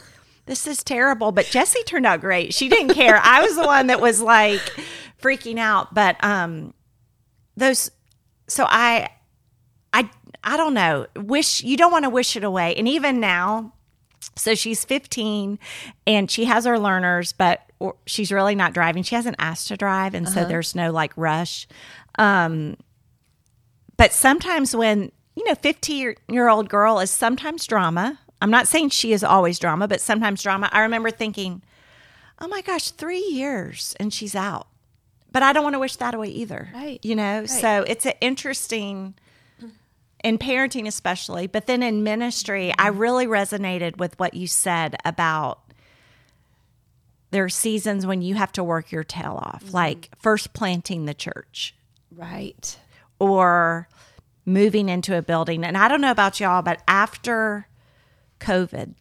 This 0.48 0.68
is 0.68 0.84
terrible, 0.84 1.32
but 1.32 1.48
Jessie 1.48 1.82
turned 1.88 2.06
out 2.06 2.22
great. 2.22 2.54
She 2.54 2.70
didn't 2.70 2.94
care. 2.94 3.20
I 3.20 3.42
was 3.42 3.56
the 3.56 3.66
one 3.66 3.88
that 3.88 4.00
was 4.00 4.22
like 4.22 4.62
freaking 5.20 5.58
out. 5.58 5.96
But 5.96 6.24
um 6.24 6.76
those 7.58 7.92
so 8.48 8.66
I 8.68 9.10
I 9.94 10.10
I 10.44 10.58
don't 10.58 10.74
know. 10.74 11.08
Wish 11.16 11.64
you 11.64 11.78
don't 11.78 11.92
want 11.92 12.04
to 12.04 12.10
wish 12.10 12.36
it 12.36 12.44
away. 12.44 12.76
And 12.76 12.88
even 12.88 13.20
now, 13.20 13.74
so 14.36 14.56
she's 14.56 14.86
15 14.86 15.60
and 16.06 16.30
she 16.30 16.46
has 16.46 16.66
her 16.66 16.78
learners, 16.78 17.34
but 17.34 17.62
she's 18.06 18.32
really 18.32 18.56
not 18.56 18.74
driving. 18.74 19.04
She 19.04 19.16
hasn't 19.16 19.36
asked 19.40 19.68
to 19.70 19.78
drive, 19.78 20.14
and 20.14 20.28
so 20.28 20.46
there's 20.46 20.76
no 20.76 20.92
like 20.92 21.14
rush. 21.16 21.68
Um, 22.18 22.78
but 23.98 24.14
sometimes 24.14 24.76
when 24.76 25.12
you 25.36 25.44
know, 25.46 25.56
15 25.56 26.16
year 26.30 26.48
old 26.48 26.70
girl 26.70 27.00
is 27.00 27.12
sometimes 27.12 27.66
drama. 27.66 28.20
I'm 28.42 28.52
not 28.52 28.68
saying 28.68 28.90
she 28.90 29.14
is 29.14 29.24
always 29.24 29.60
drama, 29.60 29.88
but 29.88 30.02
sometimes 30.02 30.42
drama. 30.42 30.70
I 30.72 30.82
remember 30.82 31.12
thinking, 31.12 31.62
oh 32.40 32.48
my 32.48 32.62
gosh, 32.62 32.92
three 32.92 33.26
years 33.32 33.96
and 34.00 34.14
she's 34.14 34.36
out. 34.36 34.68
But 35.36 35.44
I 35.44 35.52
don't 35.52 35.64
want 35.64 35.74
to 35.74 35.80
wish 35.80 35.98
that 35.98 36.14
away 36.14 36.30
either. 36.30 36.70
Right. 36.74 37.04
You 37.04 37.14
know, 37.14 37.40
Right. 37.40 37.50
so 37.50 37.84
it's 37.86 38.06
an 38.06 38.14
interesting 38.22 39.16
in 40.24 40.38
parenting 40.38 40.88
especially, 40.88 41.46
but 41.46 41.68
then 41.68 41.84
in 41.84 42.04
ministry, 42.04 42.74
I 42.80 42.90
mm-hmm. 42.90 43.00
really 43.00 43.28
resonated 43.28 43.98
with 43.98 44.18
what 44.18 44.34
you 44.34 44.48
said 44.48 44.96
about 45.04 45.60
there 47.32 47.44
are 47.44 47.50
seasons 47.50 48.06
when 48.06 48.22
you 48.22 48.36
have 48.36 48.54
to 48.54 48.64
work 48.64 48.94
your 48.94 49.04
tail 49.04 49.38
off, 49.44 49.66
mm-hmm. 49.66 49.76
like 49.76 50.10
first 50.18 50.54
planting 50.54 51.04
the 51.04 51.14
church 51.14 51.76
Right. 52.16 52.80
or 53.20 53.90
moving 54.46 54.88
into 54.88 55.18
a 55.18 55.22
building. 55.22 55.66
And 55.66 55.78
I 55.78 55.90
don't 55.90 56.00
know 56.00 56.12
about 56.12 56.40
y'all, 56.40 56.62
but 56.62 56.82
after 56.88 57.68
COVID, 58.40 58.94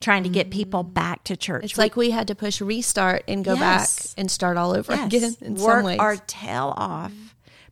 trying 0.00 0.22
to 0.24 0.28
get 0.28 0.50
people 0.50 0.82
back 0.82 1.24
to 1.24 1.36
church. 1.36 1.64
It's 1.64 1.78
like 1.78 1.96
we 1.96 2.10
had 2.10 2.28
to 2.28 2.34
push 2.34 2.60
restart 2.60 3.24
and 3.26 3.44
go 3.44 3.54
Yes. 3.54 4.08
back 4.08 4.14
and 4.18 4.30
start 4.30 4.56
all 4.56 4.72
over 4.76 4.92
Yes, 4.94 5.06
again 5.06 5.36
in 5.40 5.54
work 5.54 5.76
some 5.78 5.84
ways. 5.84 5.98
our 5.98 6.16
tail 6.16 6.74
off. 6.76 7.12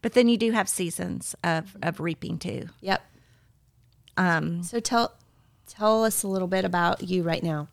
But 0.01 0.15
then 0.15 0.29
you 0.29 0.37
do 0.37 0.51
have 0.53 0.69
seasons 0.69 1.35
of, 1.45 1.77
of 1.83 2.01
reaping 2.01 2.39
too. 2.39 2.69
Yep. 2.81 3.03
Um, 4.17 4.63
So 4.63 4.81
tell 4.81 5.13
tell 5.67 6.05
us 6.05 6.23
a 6.23 6.29
little 6.29 6.49
bit 6.49 6.65
about 6.65 7.03
you 7.03 7.23
right 7.23 7.43
now. 7.43 7.69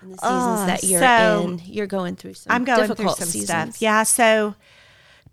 And 0.00 0.12
the 0.14 0.18
seasons 0.18 0.60
Uh, 0.60 0.66
that 0.66 0.84
you're 0.84 1.00
so 1.00 1.40
in. 1.44 1.60
You're 1.64 1.86
going 1.86 2.14
through 2.16 2.34
some 2.34 2.52
I'm 2.52 2.64
going 2.64 2.78
through 2.86 2.88
difficult 2.94 3.18
some 3.18 3.28
seasons. 3.28 3.74
stuff. 3.76 3.82
Yeah. 3.82 4.02
So 4.04 4.54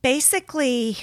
basically, 0.02 0.98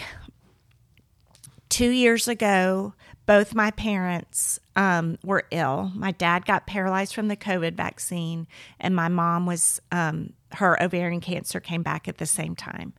two 1.68 1.90
years 1.90 2.28
ago, 2.28 2.94
both 3.26 3.55
my 3.55 3.71
parents 3.71 4.59
um, 4.76 5.19
were 5.25 5.45
ill. 5.50 5.93
My 5.95 6.11
dad 6.11 6.45
got 6.45 6.67
paralyzed 6.67 7.14
from 7.14 7.29
the 7.29 7.37
COVID 7.37 7.75
vaccine, 7.75 8.47
and 8.81 8.97
my 8.97 9.09
mom 9.09 9.47
was, 9.47 9.81
um, 9.91 10.33
her 10.52 10.81
ovarian 10.83 11.21
cancer 11.21 11.61
came 11.61 11.83
back 11.83 12.09
at 12.09 12.19
the 12.19 12.26
same 12.26 12.57
time. 12.57 12.93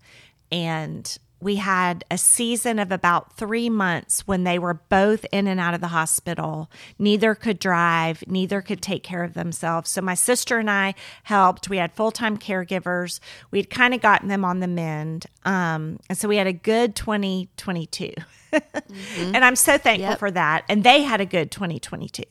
And 0.52 1.18
we 1.44 1.58
had 1.58 2.06
a 2.10 2.18
season 2.18 2.80
of 2.80 2.92
about 2.92 3.34
three 3.34 3.70
months 3.70 4.26
when 4.26 4.46
they 4.46 4.58
were 4.58 4.76
both 4.76 5.26
in 5.32 5.48
and 5.48 5.60
out 5.60 5.74
of 5.74 5.82
the 5.82 5.90
hospital. 5.90 6.72
Neither 6.98 7.36
could 7.36 7.60
drive, 7.60 8.24
neither 8.28 8.62
could 8.62 8.82
take 8.82 9.04
care 9.04 9.24
of 9.24 9.34
themselves. 9.34 9.90
So 9.90 10.02
my 10.02 10.16
sister 10.16 10.58
and 10.58 10.72
I 10.72 10.96
helped. 11.24 11.70
We 11.70 11.78
had 11.78 11.94
full 11.94 12.12
time 12.12 12.38
caregivers. 12.38 13.20
We'd 13.52 13.70
kind 13.70 13.94
of 13.94 14.02
gotten 14.02 14.30
them 14.30 14.46
on 14.46 14.62
the 14.62 14.68
mend. 14.68 15.26
Um, 15.44 16.00
and 16.08 16.18
so 16.18 16.28
we 16.30 16.38
had 16.38 16.48
a 16.48 16.54
good 16.54 16.96
2022. 16.96 18.14
And 19.34 19.44
I'm 19.44 19.56
so 19.56 19.78
thankful 19.78 20.10
Yep. 20.12 20.20
for 20.20 20.32
that. 20.32 20.64
And 20.70 20.84
they 20.84 21.04
had 21.04 21.20
a 21.22 21.26
good 21.26 21.50
2022. 21.52 22.24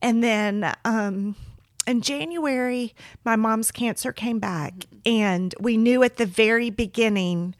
And 0.00 0.22
then 0.24 0.74
um, 0.84 1.36
in 1.86 2.00
January, 2.00 2.94
my 3.24 3.36
mom's 3.36 3.70
cancer 3.70 4.12
came 4.12 4.38
back, 4.38 4.72
and 5.06 5.54
we 5.60 5.76
knew 5.76 6.02
at 6.02 6.16
the 6.16 6.26
very 6.26 6.70
beginning 6.70 7.54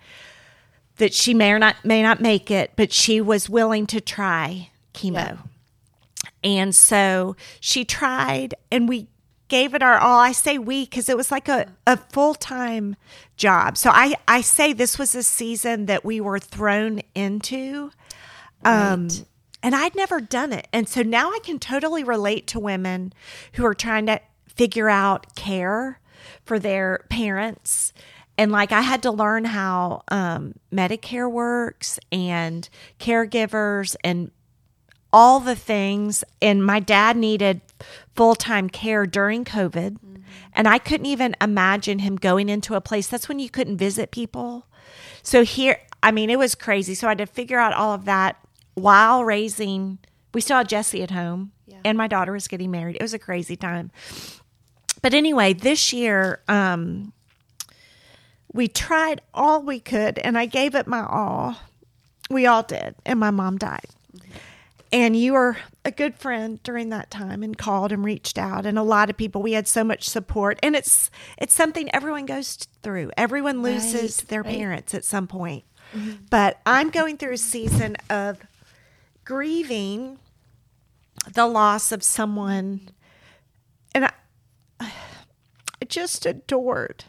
that 0.96 1.14
she 1.14 1.34
may 1.34 1.52
or 1.52 1.58
not 1.58 1.84
may 1.84 2.02
not 2.02 2.20
make 2.20 2.50
it, 2.50 2.72
but 2.76 2.92
she 2.92 3.20
was 3.20 3.48
willing 3.48 3.86
to 3.88 4.00
try 4.00 4.70
chemo. 4.94 5.14
Yeah. 5.14 5.36
And 6.44 6.74
so 6.74 7.36
she 7.60 7.84
tried, 7.84 8.54
and 8.70 8.88
we 8.88 9.06
gave 9.52 9.74
it 9.74 9.82
our 9.82 9.98
all. 9.98 10.18
I 10.18 10.32
say 10.32 10.56
we 10.56 10.86
because 10.86 11.10
it 11.10 11.16
was 11.16 11.30
like 11.30 11.46
a, 11.46 11.66
a 11.86 11.98
full 11.98 12.32
time 12.34 12.96
job. 13.36 13.76
So 13.76 13.90
I, 13.90 14.14
I 14.26 14.40
say 14.40 14.72
this 14.72 14.98
was 14.98 15.14
a 15.14 15.22
season 15.22 15.84
that 15.86 16.06
we 16.06 16.22
were 16.22 16.38
thrown 16.38 17.02
into. 17.14 17.90
Um, 18.64 19.08
and 19.62 19.74
I'd 19.74 19.94
never 19.94 20.22
done 20.22 20.54
it. 20.54 20.68
And 20.72 20.88
so 20.88 21.02
now 21.02 21.28
I 21.28 21.38
can 21.44 21.58
totally 21.58 22.02
relate 22.02 22.46
to 22.46 22.58
women 22.58 23.12
who 23.52 23.66
are 23.66 23.74
trying 23.74 24.06
to 24.06 24.22
figure 24.48 24.88
out 24.88 25.34
care 25.34 26.00
for 26.46 26.58
their 26.58 27.04
parents. 27.10 27.92
And 28.38 28.52
like 28.52 28.72
I 28.72 28.80
had 28.80 29.02
to 29.02 29.10
learn 29.10 29.44
how 29.44 30.02
um, 30.08 30.54
Medicare 30.72 31.30
works 31.30 32.00
and 32.10 32.66
caregivers 32.98 33.96
and 34.02 34.30
all 35.12 35.40
the 35.40 35.56
things. 35.56 36.24
And 36.40 36.64
my 36.64 36.80
dad 36.80 37.18
needed 37.18 37.60
full 38.14 38.34
time 38.34 38.68
care 38.68 39.06
during 39.06 39.44
COVID. 39.44 39.96
And 40.54 40.66
I 40.66 40.78
couldn't 40.78 41.06
even 41.06 41.36
imagine 41.40 41.98
him 42.00 42.16
going 42.16 42.48
into 42.48 42.74
a 42.74 42.80
place. 42.80 43.06
That's 43.06 43.28
when 43.28 43.38
you 43.38 43.50
couldn't 43.50 43.76
visit 43.76 44.10
people. 44.10 44.66
So 45.22 45.44
here, 45.44 45.78
I 46.02 46.10
mean, 46.10 46.30
it 46.30 46.38
was 46.38 46.54
crazy. 46.54 46.94
So 46.94 47.06
I 47.06 47.10
had 47.10 47.18
to 47.18 47.26
figure 47.26 47.58
out 47.58 47.74
all 47.74 47.92
of 47.92 48.04
that 48.06 48.36
while 48.74 49.24
raising. 49.24 49.98
We 50.34 50.40
still 50.40 50.58
had 50.58 50.68
Jesse 50.68 51.02
at 51.02 51.10
home, 51.10 51.52
and 51.84 51.98
my 51.98 52.08
daughter 52.08 52.32
was 52.32 52.48
getting 52.48 52.70
married. 52.70 52.96
It 52.96 53.02
was 53.02 53.14
a 53.14 53.18
crazy 53.18 53.56
time. 53.56 53.90
But 55.02 55.14
anyway, 55.14 55.52
this 55.52 55.92
year, 55.92 56.40
um, 56.48 57.12
we 58.52 58.68
tried 58.68 59.20
all 59.34 59.62
we 59.62 59.80
could, 59.80 60.18
and 60.18 60.38
I 60.38 60.46
gave 60.46 60.74
it 60.74 60.86
my 60.86 61.04
all. 61.04 61.56
We 62.30 62.46
all 62.46 62.62
did, 62.62 62.94
and 63.04 63.18
my 63.20 63.30
mom 63.30 63.58
died. 63.58 63.86
And 64.92 65.16
you 65.16 65.32
were 65.32 65.56
a 65.86 65.90
good 65.90 66.14
friend 66.16 66.62
during 66.62 66.90
that 66.90 67.10
time 67.10 67.42
and 67.42 67.56
called 67.56 67.92
and 67.92 68.04
reached 68.04 68.36
out 68.36 68.66
and 68.66 68.78
a 68.78 68.82
lot 68.82 69.08
of 69.08 69.16
people 69.16 69.42
we 69.42 69.52
had 69.52 69.66
so 69.66 69.82
much 69.82 70.06
support 70.08 70.58
and 70.62 70.76
it's 70.76 71.10
it's 71.38 71.54
something 71.54 71.92
everyone 71.94 72.26
goes 72.26 72.56
through. 72.82 73.10
Everyone 73.16 73.62
loses 73.62 74.20
Right, 74.20 74.28
their 74.28 74.42
right. 74.42 74.54
parents 74.54 74.94
at 74.94 75.04
some 75.04 75.26
point. 75.26 75.64
Mm-hmm. 75.96 76.24
But 76.30 76.60
I'm 76.66 76.90
going 76.90 77.16
through 77.16 77.32
a 77.32 77.38
season 77.38 77.96
of 78.10 78.38
grieving 79.24 80.18
the 81.32 81.46
loss 81.46 81.90
of 81.90 82.02
someone 82.02 82.90
and 83.94 84.04
I, 84.04 84.12
I 84.80 85.84
just 85.88 86.26
adored. 86.26 87.04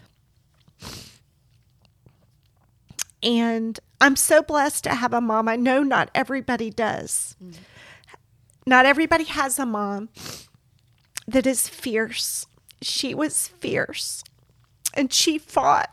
And 3.21 3.79
I'm 4.01 4.15
so 4.15 4.41
blessed 4.41 4.83
to 4.85 4.95
have 4.95 5.13
a 5.13 5.21
mom. 5.21 5.47
I 5.47 5.55
know 5.55 5.81
not 5.83 6.09
everybody 6.13 6.69
does. 6.69 7.35
Mm-hmm. 7.43 7.61
Not 8.65 8.85
everybody 8.85 9.25
has 9.25 9.59
a 9.59 9.65
mom 9.65 10.09
that 11.27 11.45
is 11.45 11.67
fierce. 11.67 12.45
She 12.81 13.13
was 13.15 13.47
fierce 13.47 14.23
and 14.93 15.11
she 15.11 15.37
fought 15.37 15.89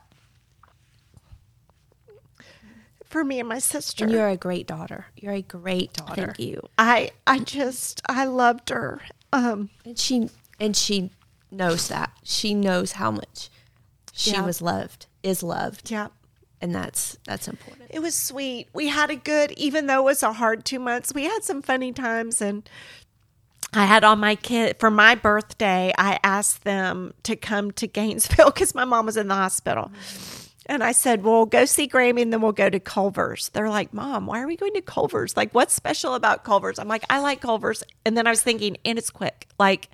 for 3.05 3.25
me 3.25 3.41
and 3.41 3.49
my 3.49 3.59
sister. 3.59 4.05
And 4.05 4.13
you're 4.13 4.29
a 4.29 4.37
great 4.37 4.67
daughter. 4.67 5.07
You're 5.17 5.35
a 5.35 5.43
great 5.43 5.93
daughter. 5.93 6.27
Thank 6.27 6.39
you. 6.41 6.69
I 6.79 7.11
I 7.27 7.41
just 7.41 8.03
I 8.09 8.25
loved 8.27 8.69
her. 8.71 9.01
Um 9.33 9.71
And 9.85 9.99
she 9.99 10.29
and 10.59 10.77
she 10.77 11.11
knows 11.51 11.89
that. 11.89 12.13
She 12.23 12.55
knows 12.55 12.93
how 12.93 13.11
much 13.11 13.51
she 14.13 14.33
Yeah. 14.33 14.43
was 14.45 14.61
loved, 14.63 15.07
is 15.23 15.43
loved. 15.43 15.91
yeah. 15.91 16.09
And 16.63 16.75
that's 16.75 17.17
that's 17.25 17.49
important. 17.49 17.87
It 17.91 18.01
was 18.01 18.15
sweet. 18.15 18.69
We 18.75 18.89
had 18.89 19.11
a 19.11 19.17
good, 19.17 19.53
even 19.53 19.87
though 19.87 20.01
it 20.01 20.05
was 20.05 20.23
a 20.23 20.33
hard 20.33 20.65
two 20.65 20.79
months, 20.79 21.15
we 21.15 21.25
had 21.25 21.43
some 21.43 21.63
funny 21.63 21.93
times. 21.93 22.43
And 22.43 22.69
I 23.73 23.87
had 23.87 24.05
all 24.05 24.17
my 24.17 24.35
kid 24.35 24.77
for 24.79 24.91
my 24.91 25.15
birthday. 25.15 25.93
I 25.97 26.19
asked 26.23 26.65
them 26.65 27.15
to 27.23 27.37
come 27.37 27.71
to 27.73 27.87
Gainesville 27.87 28.51
because 28.53 28.75
my 28.75 28.85
mom 28.85 29.07
was 29.07 29.17
in 29.17 29.29
the 29.29 29.35
hospital. 29.35 29.91
And 30.67 30.85
I 30.85 30.93
said, 30.93 31.25
Well, 31.25 31.47
go 31.47 31.65
see 31.65 31.89
Grammy 31.89 32.23
and 32.23 32.33
then 32.33 32.43
we'll 32.43 32.53
go 32.53 32.69
to 32.69 32.79
Culver's. 32.79 33.49
They're 33.49 33.69
like, 33.69 33.93
Mom, 33.95 34.27
why 34.27 34.41
are 34.41 34.47
we 34.47 34.57
going 34.57 34.75
to 34.75 34.83
Culver's? 34.83 35.37
Like, 35.37 35.53
what's 35.53 35.75
special 35.75 36.15
about 36.15 36.45
Culver's? 36.45 36.79
I'm 36.79 36.89
like, 36.89 37.05
I 37.11 37.21
like 37.21 37.41
Culver's. 37.41 37.83
And 38.05 38.17
then 38.17 38.27
I 38.27 38.31
was 38.31 38.43
thinking, 38.43 38.77
and 38.85 38.99
it's 38.99 39.11
quick. 39.11 39.49
Like, 39.59 39.89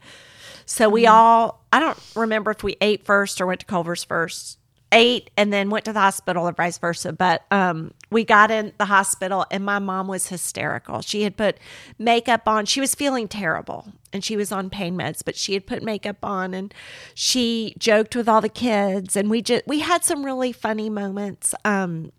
so 0.67 0.89
we 0.89 1.05
mm-hmm. 1.05 1.15
all, 1.15 1.65
I 1.73 1.81
don't 1.81 1.99
remember 2.15 2.51
if 2.51 2.63
we 2.63 2.77
ate 2.81 3.05
first 3.05 3.41
or 3.41 3.47
went 3.47 3.61
to 3.61 3.67
Culver's 3.67 4.05
first. 4.05 4.59
Ate 4.93 5.31
and 5.37 5.53
then 5.53 5.69
went 5.69 5.85
to 5.87 5.93
the 5.93 6.01
hospital 6.01 6.49
or 6.49 6.53
vice 6.53 6.79
versa. 6.79 7.13
But 7.13 7.45
um, 7.51 7.93
we 8.11 8.25
got 8.25 8.51
in 8.51 8.73
the 8.79 8.85
hospital 8.87 9.45
and 9.51 9.65
my 9.65 9.79
mom 9.79 10.07
was 10.07 10.29
hysterical. 10.29 11.03
She 11.03 11.23
had 11.23 11.37
put 11.37 11.59
makeup 11.99 12.47
on. 12.47 12.67
She 12.67 12.81
was 12.81 12.95
feeling 12.95 13.27
terrible 13.29 13.93
and 14.13 14.25
she 14.25 14.37
was 14.37 14.53
on 14.53 14.71
pain 14.71 14.97
meds, 14.97 15.23
but 15.25 15.37
she 15.37 15.55
had 15.55 15.67
put 15.67 15.83
makeup 15.83 16.19
on 16.23 16.55
and 16.55 16.73
she 17.15 17.75
joked 17.79 18.15
with 18.15 18.29
all 18.29 18.41
the 18.41 18.49
kids. 18.49 19.17
And 19.17 19.29
we 19.29 19.43
just, 19.43 19.67
we 19.67 19.81
had 19.81 20.05
some 20.05 20.25
really 20.25 20.53
funny 20.53 20.89
moments. 20.89 21.55
Um, 21.65 22.13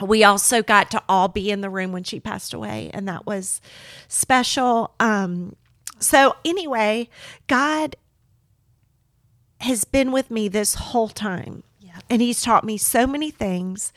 we 0.00 0.24
also 0.24 0.62
got 0.62 0.90
to 0.90 1.02
all 1.08 1.28
be 1.28 1.50
in 1.50 1.60
the 1.60 1.70
room 1.70 1.92
when 1.92 2.04
she 2.04 2.20
passed 2.20 2.54
away 2.54 2.90
and 2.94 3.06
that 3.06 3.26
was 3.26 3.60
special 4.08 4.94
um 5.00 5.54
so 5.98 6.34
anyway 6.44 7.08
god 7.46 7.94
has 9.60 9.84
been 9.84 10.10
with 10.10 10.30
me 10.30 10.48
this 10.48 10.74
whole 10.74 11.08
time 11.08 11.62
and 12.12 12.20
he's 12.20 12.42
taught 12.42 12.62
me 12.62 12.76
so 12.76 13.06
many 13.06 13.30
things 13.30 13.90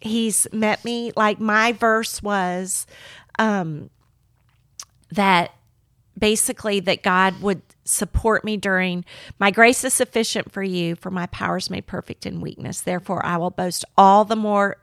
he's 0.00 0.48
met 0.52 0.84
me 0.84 1.12
like 1.16 1.38
my 1.38 1.72
verse 1.72 2.20
was 2.20 2.86
um 3.38 3.88
that 5.12 5.52
basically 6.18 6.80
that 6.80 7.02
God 7.02 7.40
would 7.40 7.62
support 7.84 8.44
me 8.44 8.56
during 8.56 9.04
my 9.38 9.52
grace 9.52 9.84
is 9.84 9.94
sufficient 9.94 10.50
for 10.50 10.62
you 10.62 10.96
for 10.96 11.10
my 11.10 11.26
powers 11.26 11.70
made 11.70 11.86
perfect 11.86 12.26
in 12.26 12.40
weakness 12.40 12.80
therefore 12.80 13.24
I 13.24 13.36
will 13.36 13.50
boast 13.50 13.84
all 13.96 14.24
the 14.24 14.36
more 14.36 14.76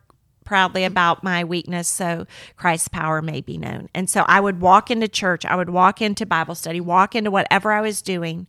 proudly 0.45 0.85
about 0.85 1.21
my 1.21 1.43
weakness 1.43 1.87
so 1.87 2.25
Christ's 2.55 2.87
power 2.87 3.21
may 3.21 3.39
be 3.39 3.55
known. 3.55 3.87
And 3.93 4.09
so 4.09 4.25
I 4.27 4.39
would 4.39 4.61
walk 4.61 4.89
into 4.89 5.07
church, 5.07 5.45
I 5.45 5.55
would 5.55 5.69
walk 5.69 6.01
into 6.01 6.25
Bible 6.25 6.55
study, 6.55 6.81
walk 6.81 7.13
into 7.13 7.29
whatever 7.29 7.71
I 7.71 7.81
was 7.81 8.01
doing 8.01 8.47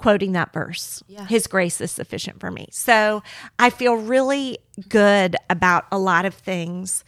quoting 0.00 0.32
that 0.32 0.52
verse. 0.52 1.02
Yeah. 1.08 1.26
His 1.26 1.46
grace 1.46 1.80
is 1.80 1.90
sufficient 1.90 2.40
for 2.40 2.50
me. 2.50 2.68
So 2.72 3.22
I 3.58 3.70
feel 3.70 3.94
really 3.94 4.58
good 4.88 5.36
about 5.48 5.84
a 5.92 5.98
lot 5.98 6.24
of 6.24 6.34
things, 6.34 7.04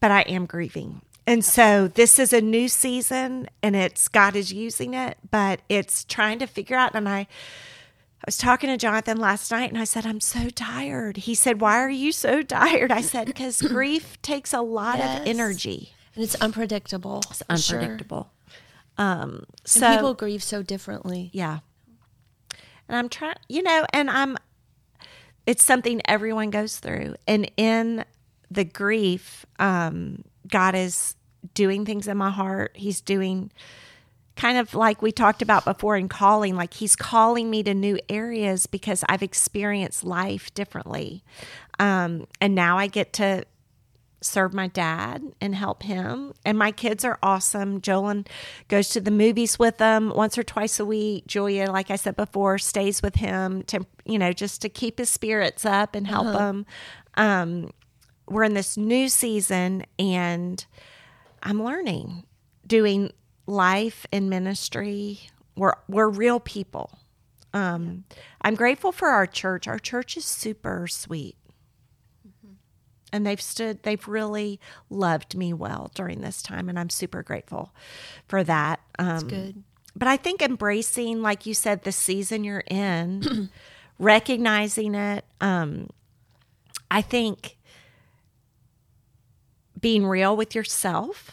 but 0.00 0.10
I 0.10 0.20
am 0.22 0.46
grieving. 0.46 1.00
And 1.26 1.44
so 1.44 1.88
this 1.88 2.18
is 2.18 2.32
a 2.32 2.40
new 2.40 2.68
season 2.68 3.48
and 3.62 3.74
it's 3.74 4.06
God 4.08 4.36
is 4.36 4.52
using 4.52 4.94
it, 4.94 5.16
but 5.30 5.60
it's 5.68 6.04
trying 6.04 6.38
to 6.38 6.46
figure 6.46 6.76
out 6.76 6.94
and 6.94 7.08
I 7.08 7.26
I 8.18 8.24
was 8.26 8.38
talking 8.38 8.70
to 8.70 8.76
Jonathan 8.76 9.18
last 9.18 9.50
night 9.50 9.70
and 9.70 9.78
I 9.78 9.84
said, 9.84 10.04
I'm 10.06 10.20
so 10.20 10.48
tired. 10.50 11.16
He 11.18 11.34
said, 11.34 11.60
Why 11.60 11.78
are 11.78 11.90
you 11.90 12.12
so 12.12 12.42
tired? 12.58 12.90
I 12.92 13.00
said, 13.00 13.26
Because 13.26 13.60
grief 13.62 14.20
takes 14.22 14.52
a 14.52 14.60
lot 14.62 14.98
Yes. 14.98 15.20
of 15.20 15.26
energy. 15.26 15.92
And 16.14 16.24
it's 16.24 16.34
unpredictable. 16.36 17.22
It's 17.30 17.42
for 17.42 17.56
sure. 17.56 17.78
unpredictable. 17.80 18.30
Um, 18.98 19.44
so 19.64 19.86
And 19.86 19.96
people 19.96 20.14
grieve 20.14 20.42
so 20.42 20.62
differently. 20.62 21.30
yeah. 21.32 21.58
And 22.88 22.96
I'm 22.96 23.08
trying, 23.08 23.36
you 23.48 23.62
know, 23.62 23.84
and 23.92 24.10
I'm, 24.10 24.36
it's 25.46 25.64
something 25.64 26.00
everyone 26.06 26.50
goes 26.50 26.78
through. 26.78 27.16
And 27.26 27.50
in 27.56 28.04
the 28.50 28.64
grief, 28.64 29.44
um, 29.58 30.24
God 30.48 30.74
is 30.74 31.16
doing 31.54 31.84
things 31.84 32.08
in 32.08 32.16
my 32.16 32.30
heart. 32.30 32.72
He's 32.74 33.00
doing 33.00 33.50
kind 34.36 34.58
of 34.58 34.74
like 34.74 35.00
we 35.00 35.10
talked 35.10 35.42
about 35.42 35.64
before 35.64 35.96
in 35.96 36.08
calling, 36.08 36.56
like 36.56 36.74
He's 36.74 36.94
calling 36.94 37.50
me 37.50 37.62
to 37.62 37.74
new 37.74 37.98
areas 38.08 38.66
because 38.66 39.02
I've 39.08 39.22
experienced 39.22 40.04
life 40.04 40.52
differently. 40.54 41.24
Um, 41.78 42.26
and 42.40 42.54
now 42.54 42.78
I 42.78 42.86
get 42.86 43.12
to 43.14 43.44
serve 44.26 44.52
my 44.52 44.66
dad 44.68 45.22
and 45.40 45.54
help 45.54 45.82
him. 45.82 46.32
And 46.44 46.58
my 46.58 46.72
kids 46.72 47.04
are 47.04 47.18
awesome. 47.22 47.80
Jolyn 47.80 48.26
goes 48.68 48.88
to 48.90 49.00
the 49.00 49.10
movies 49.10 49.58
with 49.58 49.78
them 49.78 50.12
once 50.14 50.36
or 50.36 50.42
twice 50.42 50.78
a 50.80 50.84
week. 50.84 51.26
Julia, 51.26 51.70
like 51.70 51.90
I 51.90 51.96
said 51.96 52.16
before, 52.16 52.58
stays 52.58 53.02
with 53.02 53.16
him 53.16 53.62
to, 53.64 53.86
you 54.04 54.18
know, 54.18 54.32
just 54.32 54.62
to 54.62 54.68
keep 54.68 54.98
his 54.98 55.10
spirits 55.10 55.64
up 55.64 55.94
and 55.94 56.06
help 56.06 56.38
him. 56.38 56.66
Um, 57.14 57.70
we're 58.28 58.44
in 58.44 58.54
this 58.54 58.76
new 58.76 59.08
season 59.08 59.84
and 59.98 60.64
I'm 61.42 61.62
learning 61.62 62.24
doing 62.66 63.12
life 63.46 64.06
and 64.12 64.28
ministry. 64.28 65.20
We're, 65.56 65.74
we're 65.88 66.08
real 66.08 66.40
people. 66.40 66.98
Um, 67.54 68.04
I'm 68.42 68.54
grateful 68.54 68.92
for 68.92 69.08
our 69.08 69.26
church. 69.26 69.66
Our 69.66 69.78
church 69.78 70.16
is 70.16 70.24
super 70.24 70.86
sweet 70.86 71.36
and 73.12 73.26
they've 73.26 73.40
stood 73.40 73.82
they've 73.82 74.06
really 74.08 74.60
loved 74.90 75.36
me 75.36 75.52
well 75.52 75.90
during 75.94 76.20
this 76.20 76.42
time 76.42 76.68
and 76.68 76.78
i'm 76.78 76.90
super 76.90 77.22
grateful 77.22 77.72
for 78.26 78.42
that 78.44 78.80
um, 78.98 79.26
good. 79.28 79.62
but 79.94 80.08
i 80.08 80.16
think 80.16 80.42
embracing 80.42 81.22
like 81.22 81.46
you 81.46 81.54
said 81.54 81.82
the 81.82 81.92
season 81.92 82.44
you're 82.44 82.64
in 82.68 83.50
recognizing 83.98 84.94
it 84.94 85.24
um, 85.40 85.88
i 86.90 87.00
think 87.00 87.56
being 89.80 90.06
real 90.06 90.36
with 90.36 90.54
yourself 90.54 91.30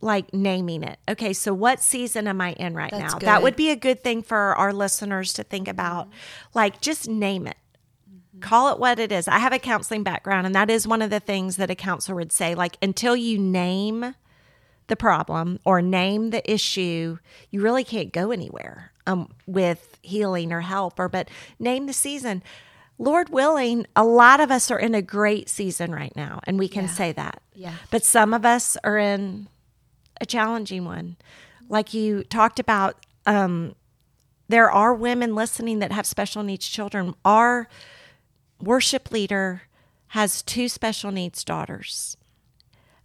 like 0.00 0.32
naming 0.32 0.82
it 0.84 0.98
okay 1.08 1.32
so 1.32 1.52
what 1.52 1.82
season 1.82 2.28
am 2.28 2.40
i 2.40 2.52
in 2.52 2.74
right 2.74 2.92
That's 2.92 3.14
now 3.14 3.18
that 3.18 3.20
good. 3.20 3.26
Mm-hmm. 3.26 3.42
would 3.42 3.56
be 3.56 3.70
a 3.70 3.76
good 3.76 4.02
thing 4.02 4.22
for 4.22 4.54
our 4.54 4.72
listeners 4.72 5.32
to 5.34 5.42
think 5.42 5.66
about 5.66 6.08
like 6.54 6.80
just 6.80 7.08
name 7.08 7.46
it 7.48 7.56
call 8.40 8.72
it 8.72 8.78
what 8.78 8.98
it 8.98 9.12
is. 9.12 9.28
I 9.28 9.38
have 9.38 9.52
a 9.52 9.58
counseling 9.58 10.02
background, 10.02 10.46
and 10.46 10.54
that 10.54 10.70
is 10.70 10.86
one 10.86 11.02
of 11.02 11.10
the 11.10 11.20
things 11.20 11.56
that 11.56 11.70
a 11.70 11.74
counselor 11.74 12.16
would 12.16 12.32
say. 12.32 12.54
Like, 12.54 12.76
until 12.82 13.16
you 13.16 13.38
name 13.38 14.14
the 14.86 14.96
problem 14.96 15.58
or 15.64 15.82
name 15.82 16.30
the 16.30 16.50
issue, 16.50 17.18
you 17.50 17.60
really 17.60 17.84
can't 17.84 18.12
go 18.12 18.30
anywhere 18.30 18.92
um, 19.06 19.30
with 19.46 19.98
healing 20.02 20.52
or 20.52 20.60
help. 20.62 20.98
Or, 20.98 21.08
but 21.08 21.28
name 21.58 21.86
the 21.86 21.92
season. 21.92 22.42
Lord 22.98 23.28
willing, 23.28 23.86
a 23.94 24.04
lot 24.04 24.40
of 24.40 24.50
us 24.50 24.70
are 24.70 24.78
in 24.78 24.94
a 24.94 25.02
great 25.02 25.48
season 25.48 25.92
right 25.92 26.14
now, 26.16 26.40
and 26.44 26.58
we 26.58 26.68
can 26.68 26.84
Yeah. 26.84 26.90
say 26.90 27.12
that. 27.12 27.42
Yeah. 27.54 27.74
But 27.90 28.04
some 28.04 28.34
of 28.34 28.44
us 28.44 28.76
are 28.82 28.98
in 28.98 29.48
a 30.20 30.26
challenging 30.26 30.84
one. 30.84 31.16
Like 31.68 31.94
you 31.94 32.24
talked 32.24 32.58
about, 32.58 32.96
um, 33.26 33.74
there 34.48 34.70
are 34.70 34.94
women 34.94 35.34
listening 35.34 35.78
that 35.80 35.92
have 35.92 36.06
special 36.06 36.42
needs 36.42 36.66
children. 36.66 37.14
Our 37.24 37.68
worship 38.60 39.10
leader 39.10 39.62
has 40.08 40.42
two 40.42 40.68
special 40.68 41.10
needs 41.10 41.44
daughters. 41.44 42.16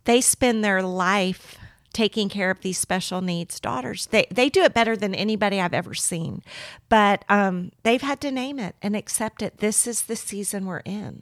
They 0.06 0.22
spend 0.22 0.64
their 0.64 0.82
life 0.82 1.58
taking 1.94 2.28
care 2.28 2.50
of 2.50 2.62
these 2.62 2.78
special 2.78 3.22
needs 3.22 3.60
daughters. 3.60 4.08
They 4.08 4.26
they 4.32 4.50
do 4.50 4.64
it 4.64 4.74
better 4.74 4.98
than 4.98 5.14
anybody 5.14 5.62
I've 5.62 5.74
ever 5.74 5.94
seen. 5.94 6.42
But 6.90 7.24
um, 7.30 7.72
they've 7.84 8.02
had 8.02 8.20
to 8.22 8.32
name 8.32 8.60
it 8.60 8.76
and 8.82 8.96
accept 8.96 9.42
it. 9.42 9.60
This 9.60 9.86
is 9.88 10.04
the 10.04 10.16
season 10.16 10.66
we're 10.66 10.80
in. 10.80 11.22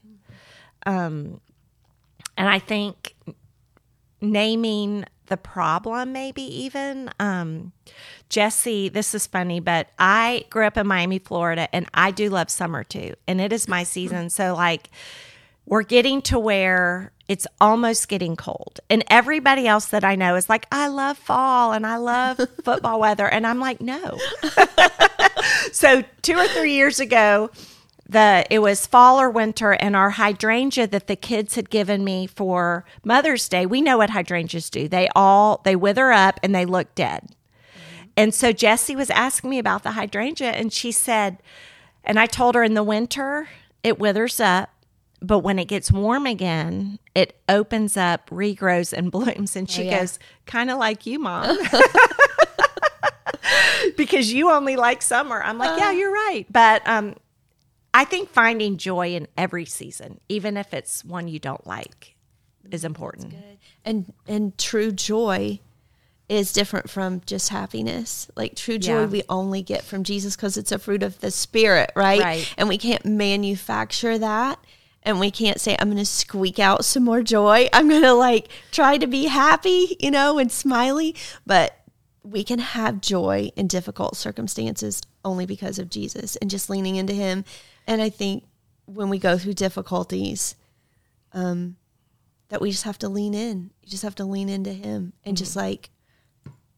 Um, 0.86 1.42
and 2.38 2.50
I 2.50 2.60
think 2.60 3.16
naming 4.22 5.06
the 5.32 5.38
problem 5.38 6.14
maybe 6.14 6.44
even. 6.44 7.10
Um 7.20 7.72
jesse 8.30 8.88
this 8.88 9.14
is 9.14 9.28
funny 9.28 9.60
but 9.60 9.90
i 10.00 10.46
grew 10.50 10.66
up 10.66 10.78
in 10.78 10.88
miami 10.88 11.20
florida 11.20 11.68
and 11.76 11.86
i 11.94 12.12
do 12.12 12.30
love 12.30 12.50
summer 12.50 12.82
too 12.82 13.14
and 13.28 13.42
it 13.42 13.52
is 13.52 13.68
my 13.68 13.84
season. 13.84 14.30
So 14.30 14.54
like 14.54 14.90
we're 15.66 15.84
getting 15.84 16.22
to 16.22 16.40
where 16.40 17.12
it's 17.28 17.46
almost 17.60 18.08
getting 18.08 18.36
cold 18.36 18.80
and 18.90 19.04
everybody 19.10 19.68
else 19.68 19.88
that 19.88 20.04
i 20.04 20.16
know 20.16 20.36
is 20.36 20.50
like 20.50 20.66
i 20.72 20.88
love 20.88 21.18
fall 21.18 21.74
and 21.74 21.86
i 21.86 21.98
love 21.98 22.40
football 22.64 23.00
weather 23.00 23.28
and 23.28 23.48
i'm 23.48 23.60
like 23.60 23.82
no. 23.82 24.18
So 25.72 26.04
two 26.22 26.38
or 26.38 26.48
three 26.48 26.74
years 26.74 27.00
ago 27.00 27.50
the 28.12 28.46
it 28.50 28.60
was 28.60 28.86
fall 28.86 29.20
or 29.20 29.30
winter 29.30 29.72
and 29.72 29.96
our 29.96 30.12
hydrangea 30.12 30.86
that 30.86 31.08
the 31.08 31.16
kids 31.16 31.56
had 31.56 31.70
given 31.70 32.04
me 32.04 32.28
for 32.28 32.86
mother's 33.04 33.48
day 33.48 33.66
we 33.66 33.82
know 33.82 33.98
what 33.98 34.10
hydrangeas 34.10 34.70
do 34.70 34.88
they 34.88 35.08
all 35.16 35.62
they 35.64 35.76
wither 35.76 36.12
up 36.12 36.40
and 36.44 36.54
they 36.54 36.66
look 36.66 36.94
dead 36.94 37.30
and 38.18 38.34
so 38.34 38.52
jessie 38.52 38.96
was 38.96 39.10
asking 39.10 39.50
me 39.50 39.58
about 39.58 39.84
the 39.84 39.92
hydrangea 39.92 40.52
and 40.52 40.74
she 40.74 40.92
said 40.92 41.42
and 42.04 42.20
i 42.20 42.26
told 42.26 42.54
her 42.54 42.64
in 42.64 42.74
the 42.74 42.84
winter 42.84 43.48
it 43.84 43.98
withers 43.98 44.40
up 44.40 44.70
but 45.22 45.40
when 45.40 45.58
it 45.58 45.66
gets 45.66 45.92
warm 45.92 46.26
again 46.26 47.00
it 47.16 47.40
opens 47.48 47.96
up 47.96 48.30
regrows 48.30 48.92
and 48.92 49.12
blooms 49.12 49.56
and 49.56 49.70
she 49.70 49.86
yeah. 49.86 50.00
goes 50.00 50.20
kind 50.46 50.70
of 50.70 50.78
like 50.78 51.06
you 51.06 51.18
mom 51.18 51.58
because 53.98 54.32
you 54.32 54.52
only 54.52 54.76
like 54.76 55.02
summer. 55.02 55.42
I'm 55.42 55.58
like, 55.58 55.80
yeah, 55.80 55.92
you're 55.92 56.12
right. 56.12 56.46
But 56.50 56.88
um, 56.88 57.16
I 57.94 58.06
think 58.06 58.30
finding 58.30 58.78
joy 58.78 59.10
in 59.16 59.28
every 59.38 59.66
season, 59.66 60.20
even 60.30 60.56
if 60.58 60.74
it's 60.74 61.04
one 61.04 61.28
you 61.28 61.40
don't 61.40 61.66
like, 61.68 62.16
is 62.72 62.86
important. 62.86 63.34
and 63.84 64.14
and 64.28 64.58
true 64.58 64.92
joy 64.92 65.60
is 66.30 66.54
different 66.54 66.90
from 66.90 67.20
just 67.26 67.50
happiness 67.50 68.30
like 68.38 68.56
true 68.56 68.78
joy 68.78 69.02
Yeah. 69.02 69.06
we 69.08 69.24
only 69.28 69.62
get 69.62 69.84
from 69.84 70.06
jesus 70.06 70.38
because 70.38 70.56
it's 70.56 70.72
a 70.72 70.80
fruit 70.80 71.04
of 71.04 71.20
the 71.20 71.30
spirit 71.32 71.92
right? 71.94 72.22
Right. 72.22 72.54
and 72.58 72.70
we 72.70 72.78
can't 72.78 73.04
manufacture 73.06 74.18
that 74.18 74.58
and 75.04 75.20
we 75.20 75.30
can't 75.30 75.60
say 75.60 75.76
i'm 75.78 75.90
gonna 75.90 76.06
squeak 76.06 76.58
out 76.60 76.86
some 76.86 77.04
more 77.04 77.22
joy 77.22 77.68
i'm 77.74 77.90
gonna 77.90 78.14
like 78.14 78.48
try 78.72 78.98
to 78.98 79.08
be 79.08 79.26
happy 79.26 79.98
you 80.00 80.10
know 80.12 80.38
and 80.38 80.50
smiley 80.54 81.16
but 81.46 81.76
we 82.24 82.46
can 82.46 82.60
have 82.60 83.02
joy 83.02 83.52
in 83.58 83.68
difficult 83.68 84.16
circumstances 84.16 85.02
only 85.26 85.46
because 85.46 85.80
of 85.80 85.90
jesus 85.90 86.38
and 86.38 86.50
just 86.50 86.70
leaning 86.70 86.96
into 86.96 87.14
him 87.14 87.44
and 87.92 88.02
i 88.02 88.10
think 88.10 88.44
when 88.86 89.10
we 89.10 89.20
go 89.20 89.38
through 89.38 89.54
difficulties 89.54 90.56
um, 91.34 91.78
that 92.50 92.62
we 92.62 92.72
just 92.72 92.84
have 92.84 93.00
to 93.00 93.10
lean 93.10 93.34
in. 93.34 93.72
You 93.82 93.90
just 93.90 94.04
have 94.04 94.16
to 94.16 94.26
lean 94.26 94.50
into 94.50 94.74
him 94.74 95.14
and 95.24 95.38
just 95.38 95.56
like 95.56 95.90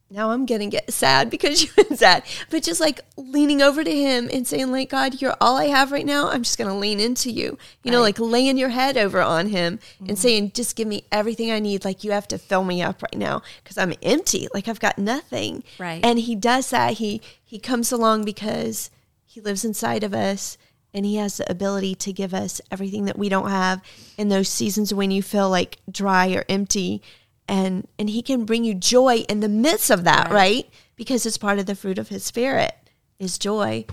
now 0.09 0.29
I'm 0.29 0.45
gonna 0.45 0.67
get 0.67 0.93
sad 0.93 1.31
because 1.31 1.63
you've 1.63 1.75
been 1.75 1.97
sad. 1.97 2.23
But 2.51 2.61
just 2.61 2.79
like 2.79 3.01
leaning 3.17 3.63
over 3.63 3.83
to 3.83 3.91
him 3.91 4.29
and 4.31 4.47
saying, 4.47 4.71
like, 4.71 4.91
God, 4.91 5.19
you're 5.19 5.35
all 5.41 5.57
I 5.57 5.65
have 5.65 5.91
right 5.91 6.05
now. 6.05 6.29
I'm 6.29 6.43
just 6.43 6.59
gonna 6.59 6.77
lean 6.77 6.99
into 6.99 7.31
you. 7.31 7.57
You 7.81 7.91
know, 7.91 8.01
like 8.01 8.19
laying 8.19 8.59
your 8.59 8.69
head 8.69 8.95
over 8.95 9.19
on 9.21 9.47
him 9.47 9.79
and 10.07 10.17
saying, 10.19 10.51
just 10.53 10.75
give 10.75 10.87
me 10.87 11.05
everything 11.11 11.51
I 11.51 11.59
need. 11.59 11.83
Like 11.83 12.03
you 12.03 12.11
have 12.11 12.27
to 12.27 12.37
fill 12.37 12.63
me 12.63 12.83
up 12.83 13.01
right 13.01 13.17
now 13.17 13.41
because 13.63 13.79
I'm 13.79 13.93
empty. 14.03 14.47
Like 14.53 14.67
I've 14.67 14.79
got 14.79 14.99
nothing. 14.99 15.63
Right. 15.79 16.05
And 16.05 16.19
he 16.19 16.35
does 16.35 16.69
that. 16.69 16.93
He 16.93 17.19
he 17.43 17.57
comes 17.57 17.91
along 17.91 18.23
because 18.23 18.91
he 19.25 19.41
lives 19.41 19.65
inside 19.65 20.03
of 20.03 20.13
us 20.13 20.59
and 20.93 21.05
he 21.05 21.15
has 21.15 21.37
the 21.37 21.51
ability 21.51 21.95
to 21.95 22.13
give 22.13 22.33
us 22.33 22.61
everything 22.71 23.05
that 23.05 23.17
we 23.17 23.29
don't 23.29 23.49
have 23.49 23.81
in 24.17 24.29
those 24.29 24.49
seasons 24.49 24.93
when 24.93 25.11
you 25.11 25.21
feel 25.23 25.49
like 25.49 25.79
dry 25.89 26.33
or 26.33 26.45
empty 26.49 27.01
and 27.47 27.87
and 27.99 28.09
he 28.09 28.21
can 28.21 28.45
bring 28.45 28.63
you 28.63 28.73
joy 28.73 29.17
in 29.29 29.39
the 29.39 29.49
midst 29.49 29.89
of 29.89 30.03
that 30.03 30.31
right, 30.31 30.69
because 30.95 31.25
it's 31.25 31.37
part 31.37 31.59
of 31.59 31.65
the 31.65 31.75
fruit 31.75 31.97
of 31.97 32.09
his 32.09 32.23
spirit 32.23 32.75
is 33.19 33.37
joy 33.37 33.85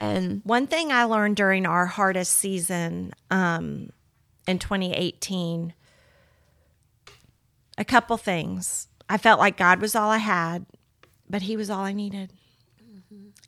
and 0.00 0.42
One 0.44 0.68
thing 0.68 0.92
I 0.92 1.04
learned 1.04 1.34
during 1.36 1.66
our 1.66 1.86
hardest 1.86 2.34
season, 2.34 3.14
um, 3.32 3.90
in 4.46 4.60
2018 4.60 5.74
a 7.76 7.84
couple 7.84 8.16
things. 8.16 8.88
I 9.08 9.16
felt 9.16 9.38
like 9.38 9.56
God 9.56 9.80
was 9.80 9.94
all 9.94 10.10
I 10.10 10.18
had, 10.18 10.66
but 11.30 11.42
He 11.42 11.56
was 11.56 11.70
all 11.70 11.84
I 11.84 11.92
needed. 11.92 12.32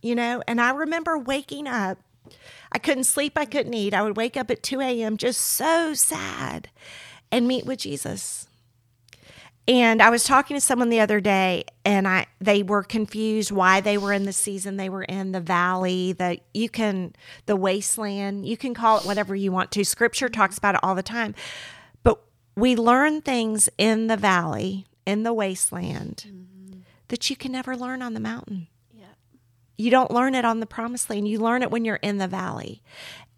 You 0.03 0.14
know, 0.14 0.42
and 0.46 0.61
I 0.61 0.70
remember 0.70 1.18
waking 1.18 1.66
up. 1.66 1.99
I 2.72 2.78
couldn't 2.78 3.04
sleep, 3.04 3.33
I 3.37 3.44
couldn't 3.44 3.74
eat. 3.74 3.94
I 3.94 4.02
would 4.02 4.16
wake 4.16 4.37
up 4.37 4.50
at 4.50 4.62
2 4.62 4.80
a.m. 4.80 5.16
just 5.16 5.40
so 5.40 5.94
sad 5.94 6.68
and 7.33 7.48
meet 7.48 7.66
with 7.66 7.80
Jesus. 7.80 8.48
And 9.68 10.02
I 10.02 10.11
was 10.11 10.24
talking 10.24 10.56
to 10.56 10.61
someone 10.61 10.88
the 10.88 11.00
other 11.00 11.20
day 11.20 11.64
and 11.85 12.09
I 12.09 12.26
they 12.40 12.62
were 12.62 12.83
confused 12.83 13.52
why 13.52 13.80
they 13.80 13.98
were 13.98 14.12
in 14.12 14.24
the 14.24 14.33
season 14.33 14.76
they 14.76 14.88
were 14.88 15.04
in 15.04 15.33
the 15.33 15.40
valley, 15.40 16.12
the 16.12 16.40
you 16.52 16.68
can 16.68 17.14
the 17.46 17.56
wasteland, 17.56 18.46
you 18.46 18.56
can 18.56 18.74
call 18.74 18.98
it 18.98 19.06
whatever 19.06 19.35
you 19.35 19.52
want 19.52 19.70
to. 19.72 19.85
Scripture 19.85 20.28
talks 20.28 20.59
about 20.59 20.74
it 20.74 20.80
all 20.83 20.94
the 20.94 21.02
time. 21.02 21.35
But 22.02 22.20
we 22.56 22.74
learn 22.74 23.20
things 23.20 23.68
in 23.78 24.09
the 24.09 24.16
valley, 24.16 24.87
in 25.06 25.22
the 25.22 25.33
wasteland 25.33 26.24
mm-hmm. 26.26 26.80
that 27.09 27.30
you 27.30 27.37
can 27.37 27.52
never 27.52 27.76
learn 27.76 28.02
on 28.02 28.14
the 28.14 28.20
mountain. 28.20 28.66
You 29.81 29.90
don't 29.90 30.11
learn 30.11 30.35
it 30.35 30.45
on 30.45 30.61
the 30.61 30.66
promised 30.66 31.09
land. 31.11 31.27
You 31.27 31.38
learn 31.38 31.62
it 31.62 31.71
when 31.71 31.85
you're 31.85 31.97
in 31.97 32.19
the 32.19 32.29
valley. 32.29 32.83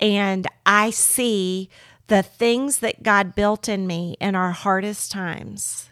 And 0.00 0.46
I 0.66 0.90
see 0.90 1.70
the 2.09 2.22
things 2.22 2.78
that 2.78 3.02
God 3.02 3.35
built 3.35 3.68
in 3.68 3.87
me 3.87 4.16
in 4.20 4.35
our 4.35 4.50
hardest 4.50 5.12
times 5.12 5.88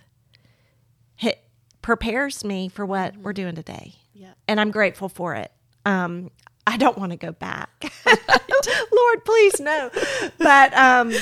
it 1.20 1.42
prepares 1.82 2.44
me 2.44 2.68
for 2.68 2.84
what 2.84 3.12
mm-hmm. 3.12 3.22
we're 3.22 3.32
doing 3.32 3.54
today. 3.54 3.94
Yeah. 4.14 4.32
And 4.48 4.60
I'm 4.60 4.70
grateful 4.70 5.08
for 5.08 5.34
it. 5.34 5.52
Um, 5.84 6.30
I 6.66 6.76
don't 6.76 6.98
want 6.98 7.12
to 7.12 7.16
go 7.16 7.32
back. 7.32 7.70
Lord, 8.92 9.24
please 9.24 9.60
no. 9.60 9.90
But 10.38 10.74
um, 10.74 11.12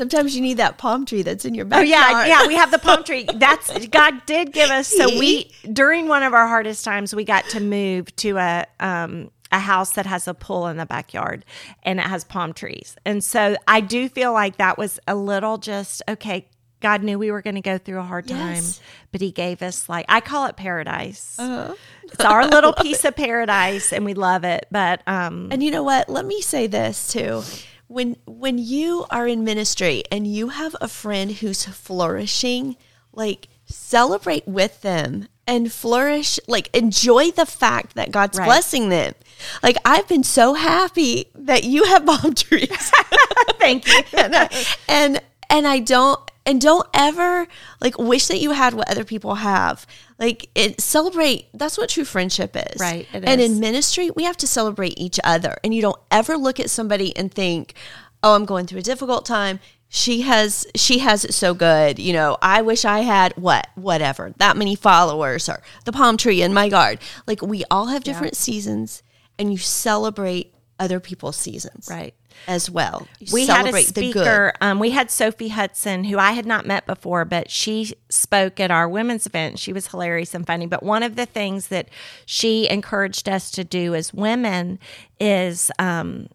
sometimes 0.00 0.34
you 0.34 0.40
need 0.40 0.56
that 0.56 0.78
palm 0.78 1.04
tree 1.04 1.20
that's 1.20 1.44
in 1.44 1.54
your 1.54 1.66
backyard. 1.66 2.06
Oh 2.10 2.24
yeah, 2.24 2.26
yeah, 2.26 2.46
we 2.46 2.54
have 2.54 2.70
the 2.70 2.78
palm 2.78 3.04
tree. 3.04 3.24
That's 3.34 3.86
God 3.88 4.24
did 4.24 4.50
give 4.50 4.70
us. 4.70 4.88
So 4.88 5.18
we 5.18 5.52
during 5.70 6.08
one 6.08 6.22
of 6.22 6.32
our 6.32 6.48
hardest 6.48 6.86
times, 6.86 7.14
we 7.14 7.24
got 7.24 7.44
to 7.50 7.60
move 7.60 8.14
to 8.16 8.38
a 8.38 8.66
um, 8.80 9.30
a 9.52 9.58
house 9.58 9.92
that 9.92 10.06
has 10.06 10.26
a 10.26 10.32
pool 10.32 10.68
in 10.68 10.78
the 10.78 10.86
backyard 10.86 11.44
and 11.82 11.98
it 11.98 12.04
has 12.04 12.24
palm 12.24 12.54
trees. 12.54 12.96
And 13.04 13.22
so 13.22 13.56
I 13.68 13.82
do 13.82 14.08
feel 14.08 14.32
like 14.32 14.56
that 14.56 14.78
was 14.78 14.98
a 15.06 15.14
little 15.14 15.58
just 15.58 16.02
okay. 16.08 16.48
God 16.80 17.02
knew 17.02 17.18
we 17.18 17.30
were 17.30 17.42
going 17.42 17.56
to 17.56 17.60
go 17.60 17.76
through 17.76 17.98
a 17.98 18.02
hard 18.02 18.26
time, 18.26 18.54
yes. 18.54 18.80
but 19.12 19.20
He 19.20 19.32
gave 19.32 19.60
us 19.60 19.86
like 19.86 20.06
I 20.08 20.22
call 20.22 20.46
it 20.46 20.56
paradise. 20.56 21.36
Uh-huh. 21.38 21.74
It's 22.04 22.24
our 22.24 22.46
little 22.46 22.72
piece 22.80 23.04
it. 23.04 23.08
of 23.08 23.16
paradise, 23.16 23.92
and 23.92 24.06
we 24.06 24.14
love 24.14 24.44
it. 24.44 24.64
But 24.70 25.02
um, 25.06 25.48
and 25.50 25.62
you 25.62 25.70
know 25.70 25.82
what? 25.82 26.08
Let 26.08 26.24
me 26.24 26.40
say 26.40 26.68
this 26.68 27.12
too: 27.12 27.42
when 27.90 28.16
when 28.24 28.56
you 28.56 29.04
are 29.10 29.26
in 29.26 29.42
ministry 29.42 30.04
and 30.12 30.24
you 30.24 30.50
have 30.50 30.76
a 30.80 30.86
friend 30.86 31.32
who's 31.32 31.64
flourishing, 31.64 32.76
like 33.12 33.48
celebrate 33.66 34.46
with 34.46 34.80
them 34.82 35.26
and 35.44 35.72
flourish. 35.72 36.38
Like 36.46 36.74
enjoy 36.74 37.32
the 37.32 37.46
fact 37.46 37.96
that 37.96 38.12
God's 38.12 38.38
right. 38.38 38.46
blessing 38.46 38.90
them. 38.90 39.14
Like 39.60 39.76
I've 39.84 40.06
been 40.06 40.22
so 40.22 40.54
happy 40.54 41.26
that 41.34 41.64
you 41.64 41.82
have 41.84 42.06
palm 42.06 42.34
trees. 42.34 42.92
Thank 43.58 43.88
you. 43.88 44.02
and, 44.16 44.34
uh, 44.36 44.48
and 44.88 45.20
and 45.50 45.66
I 45.66 45.80
don't 45.80 46.20
and 46.46 46.60
don't 46.60 46.86
ever 46.94 47.46
like 47.80 47.98
wish 47.98 48.26
that 48.28 48.38
you 48.38 48.52
had 48.52 48.74
what 48.74 48.90
other 48.90 49.04
people 49.04 49.36
have. 49.36 49.86
Like 50.18 50.48
it 50.54 50.80
celebrate 50.80 51.46
that's 51.54 51.78
what 51.78 51.90
true 51.90 52.04
friendship 52.04 52.56
is. 52.56 52.80
Right 52.80 53.06
and 53.12 53.40
in 53.40 53.60
ministry 53.60 54.10
we 54.10 54.24
have 54.24 54.36
to 54.38 54.46
celebrate 54.46 54.98
each 54.98 55.20
other. 55.24 55.58
And 55.62 55.74
you 55.74 55.82
don't 55.82 56.00
ever 56.10 56.36
look 56.36 56.58
at 56.60 56.70
somebody 56.70 57.16
and 57.16 57.32
think 57.32 57.74
oh 58.22 58.34
i'm 58.34 58.44
going 58.44 58.66
through 58.66 58.80
a 58.80 58.82
difficult 58.82 59.26
time. 59.26 59.60
She 59.92 60.20
has 60.22 60.66
she 60.74 61.00
has 61.00 61.24
it 61.24 61.34
so 61.34 61.52
good. 61.52 61.98
You 61.98 62.12
know 62.12 62.38
i 62.40 62.62
wish 62.62 62.84
i 62.84 63.00
had 63.00 63.32
what 63.36 63.68
whatever 63.74 64.32
that 64.38 64.56
many 64.56 64.74
followers 64.74 65.48
or 65.48 65.62
the 65.84 65.92
palm 65.92 66.16
tree 66.16 66.42
in 66.42 66.54
my 66.54 66.64
yard. 66.64 67.00
like 67.26 67.42
we 67.42 67.64
all 67.70 67.86
have 67.86 68.04
different 68.04 68.34
yeah. 68.34 68.40
seasons 68.40 69.02
and 69.38 69.50
you 69.50 69.58
celebrate 69.58 70.54
other 70.80 70.98
people's 70.98 71.36
seasons 71.36 71.86
right 71.88 72.14
as 72.48 72.70
well. 72.70 73.06
You 73.18 73.32
we 73.32 73.46
had 73.46 73.66
a 73.66 73.82
speaker. 73.82 74.52
Um, 74.60 74.78
we 74.78 74.90
had 74.90 75.10
Sophie 75.10 75.48
Hudson, 75.48 76.04
who 76.04 76.18
I 76.18 76.32
had 76.32 76.46
not 76.46 76.66
met 76.66 76.86
before, 76.86 77.24
but 77.24 77.50
she 77.50 77.92
spoke 78.08 78.58
at 78.58 78.70
our 78.70 78.88
women's 78.88 79.26
event. 79.26 79.58
She 79.58 79.72
was 79.72 79.88
hilarious 79.88 80.34
and 80.34 80.46
funny. 80.46 80.66
But 80.66 80.82
one 80.82 81.02
of 81.02 81.16
the 81.16 81.26
things 81.26 81.68
that 81.68 81.88
she 82.24 82.68
encouraged 82.68 83.28
us 83.28 83.50
to 83.52 83.62
do 83.62 83.94
as 83.94 84.14
women 84.14 84.78
is 85.20 85.70
um, 85.78 86.28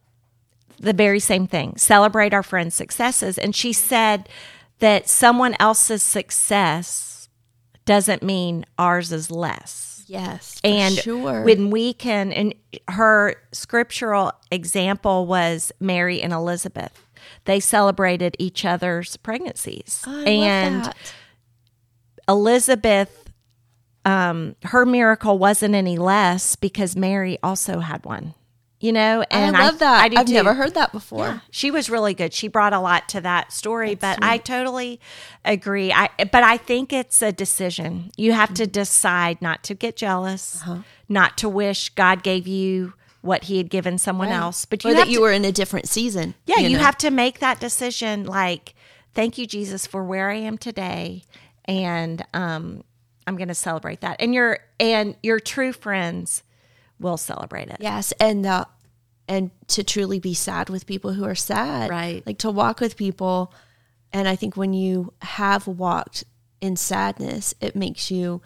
the 0.79 0.93
very 0.93 1.19
same 1.19 1.47
thing: 1.47 1.75
celebrate 1.77 2.33
our 2.33 2.43
friends' 2.43 2.75
successes. 2.75 3.37
And 3.37 3.55
she 3.55 3.73
said 3.73 4.29
that 4.79 5.09
someone 5.09 5.55
else's 5.59 6.03
success 6.03 7.29
doesn't 7.85 8.23
mean 8.23 8.65
ours 8.77 9.11
is 9.11 9.31
less 9.31 9.94
Yes. 10.05 10.59
And 10.63 10.95
sure. 10.95 11.43
when 11.43 11.69
we 11.69 11.93
can, 11.93 12.31
and 12.31 12.53
her 12.89 13.35
scriptural 13.51 14.31
example 14.51 15.25
was 15.25 15.71
Mary 15.79 16.21
and 16.21 16.31
Elizabeth. 16.31 17.01
They 17.45 17.59
celebrated 17.59 18.35
each 18.39 18.65
other's 18.65 19.17
pregnancies. 19.17 20.03
I 20.05 20.29
and 20.29 20.93
Elizabeth, 22.27 23.29
um, 24.03 24.55
her 24.63 24.85
miracle 24.85 25.37
wasn't 25.37 25.75
any 25.75 25.97
less 25.97 26.55
because 26.55 26.95
Mary 26.95 27.37
also 27.41 27.79
had 27.79 28.05
one 28.05 28.35
you 28.85 28.91
know 28.91 29.23
and 29.31 29.57
i 29.57 29.65
love 29.65 29.75
I, 29.75 29.77
that 29.77 30.13
I 30.13 30.19
have 30.19 30.29
never 30.29 30.53
heard 30.53 30.75
that 30.75 30.91
before 30.91 31.25
yeah, 31.25 31.39
she 31.49 31.71
was 31.71 31.89
really 31.89 32.13
good 32.13 32.33
she 32.33 32.47
brought 32.47 32.71
a 32.71 32.79
lot 32.79 33.09
to 33.09 33.21
that 33.21 33.51
story 33.51 33.95
That's 33.95 34.19
but 34.19 34.23
sweet. 34.23 34.33
i 34.33 34.37
totally 34.37 34.99
agree 35.43 35.91
i 35.91 36.09
but 36.17 36.43
i 36.43 36.57
think 36.57 36.93
it's 36.93 37.21
a 37.21 37.31
decision 37.31 38.11
you 38.15 38.33
have 38.33 38.49
mm-hmm. 38.49 38.55
to 38.55 38.67
decide 38.67 39.41
not 39.41 39.63
to 39.63 39.73
get 39.73 39.95
jealous 39.95 40.61
uh-huh. 40.61 40.79
not 41.09 41.37
to 41.39 41.49
wish 41.49 41.89
god 41.89 42.21
gave 42.21 42.47
you 42.47 42.93
what 43.21 43.45
he 43.45 43.57
had 43.57 43.71
given 43.71 43.97
someone 43.97 44.29
right. 44.29 44.37
else 44.37 44.65
but 44.65 44.83
you 44.83 44.91
or 44.91 44.93
that 44.93 45.09
you 45.09 45.19
were 45.19 45.31
in 45.31 45.43
a 45.43 45.51
different 45.51 45.87
season 45.87 46.35
yeah 46.45 46.59
you, 46.59 46.69
you 46.69 46.77
know? 46.77 46.83
have 46.83 46.97
to 46.97 47.09
make 47.09 47.39
that 47.39 47.59
decision 47.59 48.23
like 48.23 48.75
thank 49.15 49.37
you 49.37 49.47
jesus 49.47 49.87
for 49.87 50.03
where 50.03 50.29
i 50.29 50.35
am 50.35 50.59
today 50.59 51.23
and 51.65 52.23
um 52.35 52.83
i'm 53.25 53.35
going 53.35 53.47
to 53.47 53.55
celebrate 53.55 54.01
that 54.01 54.15
and 54.19 54.35
your 54.35 54.59
and 54.79 55.15
your 55.23 55.39
true 55.39 55.73
friends 55.73 56.43
will 56.99 57.17
celebrate 57.17 57.69
it. 57.69 57.77
Yes, 57.79 58.13
and 58.19 58.45
uh, 58.45 58.65
and 59.27 59.51
to 59.67 59.83
truly 59.83 60.19
be 60.19 60.33
sad 60.33 60.69
with 60.69 60.85
people 60.85 61.13
who 61.13 61.25
are 61.25 61.35
sad, 61.35 61.89
right? 61.89 62.25
Like 62.25 62.37
to 62.39 62.51
walk 62.51 62.79
with 62.79 62.95
people, 62.95 63.53
and 64.13 64.27
I 64.27 64.35
think 64.35 64.55
when 64.55 64.73
you 64.73 65.13
have 65.21 65.67
walked 65.67 66.23
in 66.61 66.75
sadness, 66.75 67.53
it 67.59 67.75
makes 67.75 68.11
you 68.11 68.41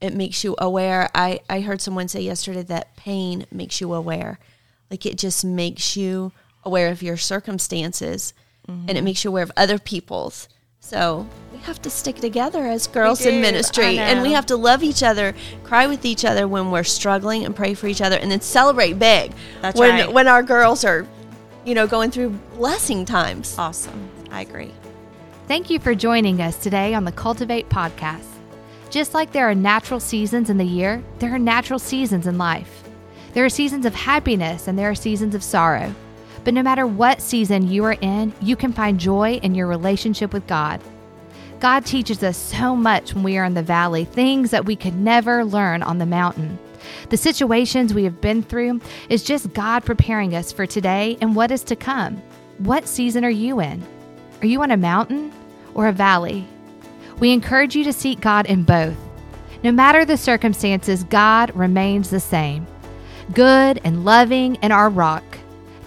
it 0.00 0.14
makes 0.14 0.44
you 0.44 0.54
aware. 0.58 1.08
I 1.14 1.40
I 1.48 1.60
heard 1.60 1.80
someone 1.80 2.08
say 2.08 2.20
yesterday 2.20 2.62
that 2.64 2.96
pain 2.96 3.46
makes 3.50 3.80
you 3.80 3.92
aware, 3.94 4.38
like 4.90 5.06
it 5.06 5.18
just 5.18 5.44
makes 5.44 5.96
you 5.96 6.32
aware 6.64 6.88
of 6.88 7.02
your 7.02 7.16
circumstances, 7.16 8.34
mm-hmm. 8.66 8.80
and 8.80 8.90
it 8.90 8.96
mm-hmm. 8.96 9.04
makes 9.04 9.24
you 9.24 9.30
aware 9.30 9.42
of 9.44 9.52
other 9.56 9.78
people's. 9.78 10.48
So 10.80 11.26
we 11.52 11.58
have 11.58 11.82
to 11.82 11.90
stick 11.90 12.16
together 12.16 12.64
as 12.64 12.86
girls 12.86 13.26
in 13.26 13.40
ministry 13.40 13.98
and 13.98 14.22
we 14.22 14.32
have 14.32 14.46
to 14.46 14.56
love 14.56 14.82
each 14.82 15.02
other, 15.02 15.34
cry 15.62 15.86
with 15.86 16.04
each 16.04 16.24
other 16.24 16.48
when 16.48 16.70
we're 16.70 16.84
struggling 16.84 17.44
and 17.44 17.54
pray 17.54 17.74
for 17.74 17.88
each 17.88 18.00
other 18.00 18.16
and 18.16 18.30
then 18.30 18.40
celebrate 18.40 18.98
big 18.98 19.32
That's 19.60 19.78
when 19.78 19.90
right. 19.90 20.12
when 20.12 20.28
our 20.28 20.42
girls 20.42 20.84
are 20.84 21.06
you 21.64 21.74
know 21.74 21.86
going 21.86 22.10
through 22.10 22.30
blessing 22.54 23.04
times. 23.04 23.58
Awesome. 23.58 24.08
I 24.30 24.40
agree. 24.40 24.72
Thank 25.46 25.68
you 25.68 25.78
for 25.78 25.94
joining 25.94 26.40
us 26.40 26.56
today 26.56 26.94
on 26.94 27.04
the 27.04 27.12
Cultivate 27.12 27.68
podcast. 27.68 28.24
Just 28.90 29.12
like 29.14 29.32
there 29.32 29.50
are 29.50 29.54
natural 29.54 30.00
seasons 30.00 30.48
in 30.48 30.56
the 30.56 30.64
year, 30.64 31.02
there 31.18 31.34
are 31.34 31.38
natural 31.38 31.78
seasons 31.78 32.26
in 32.26 32.38
life. 32.38 32.84
There 33.34 33.44
are 33.44 33.50
seasons 33.50 33.84
of 33.84 33.94
happiness 33.94 34.68
and 34.68 34.78
there 34.78 34.90
are 34.90 34.94
seasons 34.94 35.34
of 35.34 35.42
sorrow. 35.42 35.94
But 36.44 36.54
no 36.54 36.62
matter 36.62 36.86
what 36.86 37.20
season 37.20 37.68
you 37.68 37.84
are 37.84 37.96
in, 38.00 38.32
you 38.40 38.56
can 38.56 38.72
find 38.72 38.98
joy 38.98 39.34
in 39.42 39.54
your 39.54 39.66
relationship 39.66 40.32
with 40.32 40.46
God. 40.46 40.80
God 41.60 41.84
teaches 41.84 42.22
us 42.22 42.36
so 42.36 42.76
much 42.76 43.14
when 43.14 43.24
we 43.24 43.36
are 43.36 43.44
in 43.44 43.54
the 43.54 43.62
valley, 43.62 44.04
things 44.04 44.50
that 44.50 44.64
we 44.64 44.76
could 44.76 44.94
never 44.94 45.44
learn 45.44 45.82
on 45.82 45.98
the 45.98 46.06
mountain. 46.06 46.58
The 47.10 47.16
situations 47.16 47.92
we 47.92 48.04
have 48.04 48.20
been 48.20 48.42
through 48.42 48.80
is 49.08 49.24
just 49.24 49.52
God 49.52 49.84
preparing 49.84 50.34
us 50.34 50.52
for 50.52 50.66
today 50.66 51.18
and 51.20 51.34
what 51.34 51.50
is 51.50 51.62
to 51.64 51.76
come. 51.76 52.22
What 52.58 52.86
season 52.86 53.24
are 53.24 53.30
you 53.30 53.60
in? 53.60 53.82
Are 54.40 54.46
you 54.46 54.62
on 54.62 54.70
a 54.70 54.76
mountain 54.76 55.32
or 55.74 55.88
a 55.88 55.92
valley? 55.92 56.46
We 57.18 57.32
encourage 57.32 57.74
you 57.74 57.82
to 57.84 57.92
seek 57.92 58.20
God 58.20 58.46
in 58.46 58.62
both. 58.62 58.96
No 59.64 59.72
matter 59.72 60.04
the 60.04 60.16
circumstances, 60.16 61.02
God 61.04 61.54
remains 61.56 62.10
the 62.10 62.20
same 62.20 62.66
good 63.34 63.78
and 63.84 64.06
loving 64.06 64.56
and 64.58 64.72
our 64.72 64.88
rock. 64.88 65.27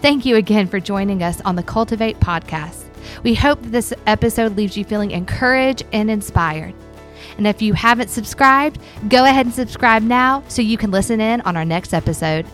Thank 0.01 0.25
you 0.25 0.35
again 0.35 0.65
for 0.65 0.79
joining 0.79 1.21
us 1.21 1.41
on 1.41 1.55
the 1.55 1.61
Cultivate 1.61 2.19
podcast. 2.19 2.85
We 3.21 3.35
hope 3.35 3.61
that 3.61 3.71
this 3.71 3.93
episode 4.07 4.57
leaves 4.57 4.75
you 4.75 4.83
feeling 4.83 5.11
encouraged 5.11 5.83
and 5.93 6.09
inspired. 6.09 6.73
And 7.37 7.45
if 7.45 7.61
you 7.61 7.73
haven't 7.73 8.09
subscribed, 8.09 8.79
go 9.09 9.25
ahead 9.25 9.45
and 9.45 9.53
subscribe 9.53 10.01
now 10.01 10.43
so 10.47 10.63
you 10.63 10.75
can 10.75 10.89
listen 10.89 11.21
in 11.21 11.41
on 11.41 11.55
our 11.55 11.65
next 11.65 11.93
episode. 11.93 12.47